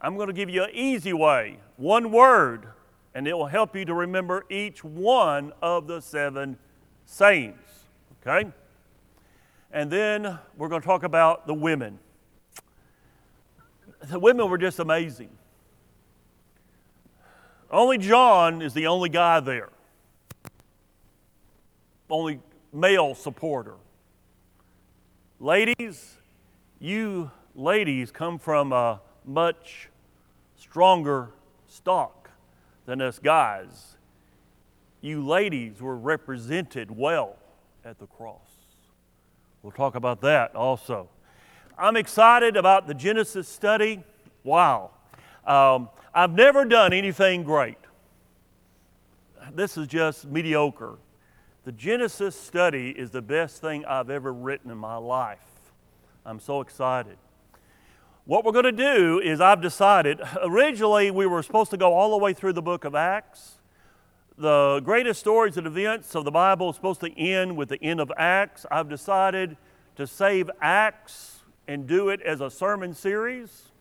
I'm 0.01 0.15
going 0.15 0.27
to 0.27 0.33
give 0.33 0.49
you 0.49 0.63
an 0.63 0.71
easy 0.73 1.13
way, 1.13 1.59
one 1.77 2.11
word, 2.11 2.67
and 3.13 3.27
it 3.27 3.33
will 3.37 3.47
help 3.47 3.75
you 3.75 3.85
to 3.85 3.93
remember 3.93 4.45
each 4.49 4.83
one 4.83 5.53
of 5.61 5.85
the 5.85 6.01
seven 6.01 6.57
sayings. 7.05 7.85
Okay? 8.21 8.49
And 9.71 9.91
then 9.91 10.39
we're 10.57 10.69
going 10.69 10.81
to 10.81 10.87
talk 10.87 11.03
about 11.03 11.45
the 11.45 11.53
women. 11.53 11.99
The 14.09 14.19
women 14.19 14.49
were 14.49 14.57
just 14.57 14.79
amazing. 14.79 15.29
Only 17.69 17.99
John 17.99 18.61
is 18.61 18.73
the 18.73 18.87
only 18.87 19.09
guy 19.09 19.39
there, 19.39 19.69
only 22.09 22.39
male 22.73 23.15
supporter. 23.15 23.75
Ladies, 25.39 26.17
you 26.81 27.29
ladies 27.53 28.11
come 28.11 28.39
from 28.39 28.73
a 28.73 28.99
much 29.23 29.89
stronger 30.57 31.29
stock 31.67 32.31
than 32.87 33.01
us 33.01 33.19
guys. 33.19 33.97
You 34.99 35.25
ladies 35.25 35.79
were 35.79 35.95
represented 35.95 36.89
well 36.89 37.35
at 37.85 37.99
the 37.99 38.07
cross. 38.07 38.39
We'll 39.61 39.71
talk 39.71 39.93
about 39.93 40.21
that 40.21 40.55
also. 40.55 41.07
I'm 41.77 41.95
excited 41.95 42.57
about 42.57 42.87
the 42.87 42.95
Genesis 42.95 43.47
study. 43.47 44.03
Wow. 44.43 44.89
Um, 45.45 45.89
I've 46.15 46.33
never 46.33 46.65
done 46.65 46.93
anything 46.93 47.43
great. 47.43 47.77
This 49.53 49.77
is 49.77 49.87
just 49.87 50.25
mediocre. 50.25 50.97
The 51.63 51.71
Genesis 51.71 52.35
study 52.35 52.89
is 52.89 53.11
the 53.11 53.21
best 53.21 53.61
thing 53.61 53.85
I've 53.85 54.09
ever 54.09 54.33
written 54.33 54.71
in 54.71 54.77
my 54.77 54.95
life. 54.95 55.50
I'm 56.25 56.39
so 56.39 56.61
excited. 56.61 57.17
What 58.25 58.45
we're 58.45 58.51
going 58.51 58.65
to 58.65 58.71
do 58.71 59.19
is, 59.19 59.41
I've 59.41 59.61
decided, 59.61 60.21
originally 60.43 61.09
we 61.09 61.25
were 61.25 61.41
supposed 61.41 61.71
to 61.71 61.77
go 61.77 61.93
all 61.93 62.11
the 62.11 62.17
way 62.23 62.33
through 62.33 62.53
the 62.53 62.61
book 62.61 62.85
of 62.85 62.93
Acts. 62.93 63.59
The 64.37 64.81
greatest 64.85 65.19
stories 65.19 65.57
and 65.57 65.65
events 65.65 66.13
of 66.15 66.23
the 66.23 66.31
Bible 66.31 66.69
is 66.69 66.75
supposed 66.75 67.01
to 67.01 67.19
end 67.19 67.57
with 67.57 67.69
the 67.69 67.83
end 67.83 67.99
of 67.99 68.11
Acts. 68.15 68.67
I've 68.69 68.87
decided 68.87 69.57
to 69.95 70.05
save 70.05 70.51
Acts 70.61 71.39
and 71.67 71.87
do 71.87 72.09
it 72.09 72.21
as 72.21 72.39
a 72.41 72.51
sermon 72.51 72.93
series. 72.93 73.71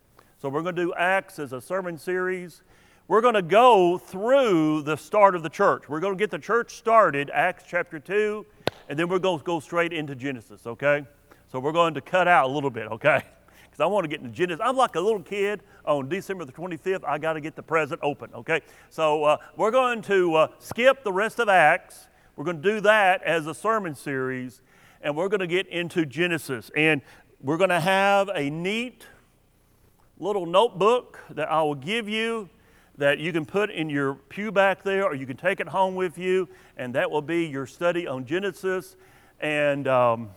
So 0.41 0.49
we're 0.49 0.63
going 0.63 0.77
to 0.77 0.83
do 0.83 0.95
Acts 0.95 1.39
as 1.39 1.53
a 1.53 1.61
sermon 1.61 1.99
series. 1.99 2.63
We're 3.07 3.21
going 3.21 3.35
to 3.35 3.43
go 3.43 3.99
through 3.99 4.83
the 4.83 4.97
start 4.97 5.35
of 5.35 5.43
the 5.43 5.51
church. 5.51 5.89
We're 5.89 6.01
going 6.01 6.15
to 6.15 6.19
get 6.19 6.31
the 6.31 6.39
church 6.39 6.77
started, 6.77 7.31
Acts 7.35 7.65
chapter 7.69 7.99
2, 7.99 8.47
and 8.89 8.99
then 8.99 9.09
we're 9.09 9.19
going 9.19 9.39
to 9.39 9.45
go 9.45 9.61
straight 9.61 9.93
into 9.93 10.15
Genesis, 10.15 10.67
okay? 10.67 11.05
So 11.51 11.59
we're 11.59 11.73
going 11.73 11.95
to 11.95 12.01
cut 12.01 12.29
out 12.29 12.49
a 12.49 12.53
little 12.53 12.71
bit, 12.71 12.87
okay? 12.89 13.23
Because 13.65 13.85
I 13.85 13.87
want 13.87 14.03
to 14.03 14.09
get 14.09 14.19
into 14.19 14.33
Genesis. 14.33 14.61
I'm 14.65 14.77
like 14.77 14.97
a 14.97 15.01
little 15.01 15.23
kid 15.23 15.63
on 15.85 16.09
December 16.09 16.45
the 16.45 16.51
25th. 16.51 17.05
I 17.07 17.19
got 17.19 17.35
to 17.35 17.41
get 17.41 17.55
the 17.55 17.63
present 17.63 18.01
open, 18.03 18.29
okay? 18.35 18.63
So 18.89 19.23
uh, 19.23 19.37
we're 19.57 19.71
going 19.71 20.03
to 20.03 20.35
uh, 20.35 20.49
skip 20.59 21.05
the 21.05 21.13
rest 21.13 21.39
of 21.39 21.49
Acts. 21.49 22.09
We're 22.35 22.43
going 22.47 22.61
to 22.61 22.69
do 22.69 22.81
that 22.81 23.23
as 23.23 23.47
a 23.47 23.55
sermon 23.55 23.95
series, 23.95 24.61
and 25.01 25.17
we're 25.17 25.29
going 25.29 25.39
to 25.39 25.47
get 25.47 25.69
into 25.69 26.05
Genesis. 26.05 26.73
And 26.77 27.01
we're 27.41 27.59
going 27.59 27.71
to 27.71 27.79
have 27.79 28.29
a 28.35 28.51
neat 28.51 29.07
little 30.19 30.47
notebook 30.47 31.21
that 31.31 31.49
I 31.49 31.63
will 31.63 31.77
give 31.77 32.09
you 32.09 32.49
that 32.99 33.21
you 33.21 33.33
can 33.33 33.47
put 33.47 33.71
in 33.71 33.89
your 33.89 34.15
pew 34.15 34.51
back 34.51 34.83
there, 34.83 35.05
or 35.05 35.15
you 35.15 35.27
can 35.27 35.37
take 35.37 35.61
it 35.61 35.69
home 35.69 35.95
with 35.95 36.19
you, 36.19 36.49
and 36.77 36.93
that 36.97 37.09
will 37.09 37.23
be 37.23 37.47
your 37.47 37.69
study 37.69 38.09
on 38.09 38.27
Genesis. 38.27 38.97
And 39.41 39.87
um, 39.87 40.31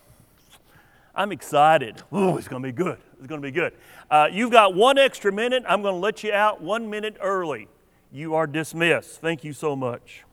I'm 1.16 1.32
excited. 1.32 2.02
Oh, 2.12 2.38
it's 2.38 2.48
going 2.48 2.64
to 2.64 2.68
be 2.68 2.74
good. 2.74 2.98
It's 3.20 3.28
going 3.28 3.42
to 3.42 3.46
be 3.46 3.52
good. 3.52 3.74
Uh, 4.10 4.28
you've 4.32 4.52
got 4.52 4.74
one 4.74 4.98
extra 4.98 5.32
minute. 5.32 5.64
I'm 5.68 5.82
going 5.82 5.94
to 5.94 6.00
let 6.00 6.24
you 6.24 6.34
out 6.34 6.62
one 6.62 6.90
minute 6.90 7.18
early. 7.22 7.68
You 8.12 8.36
are 8.36 8.48
dismissed. 8.48 9.22
Thank 9.22 9.44
you 9.44 9.54
so 9.54 9.76
much. 9.76 10.24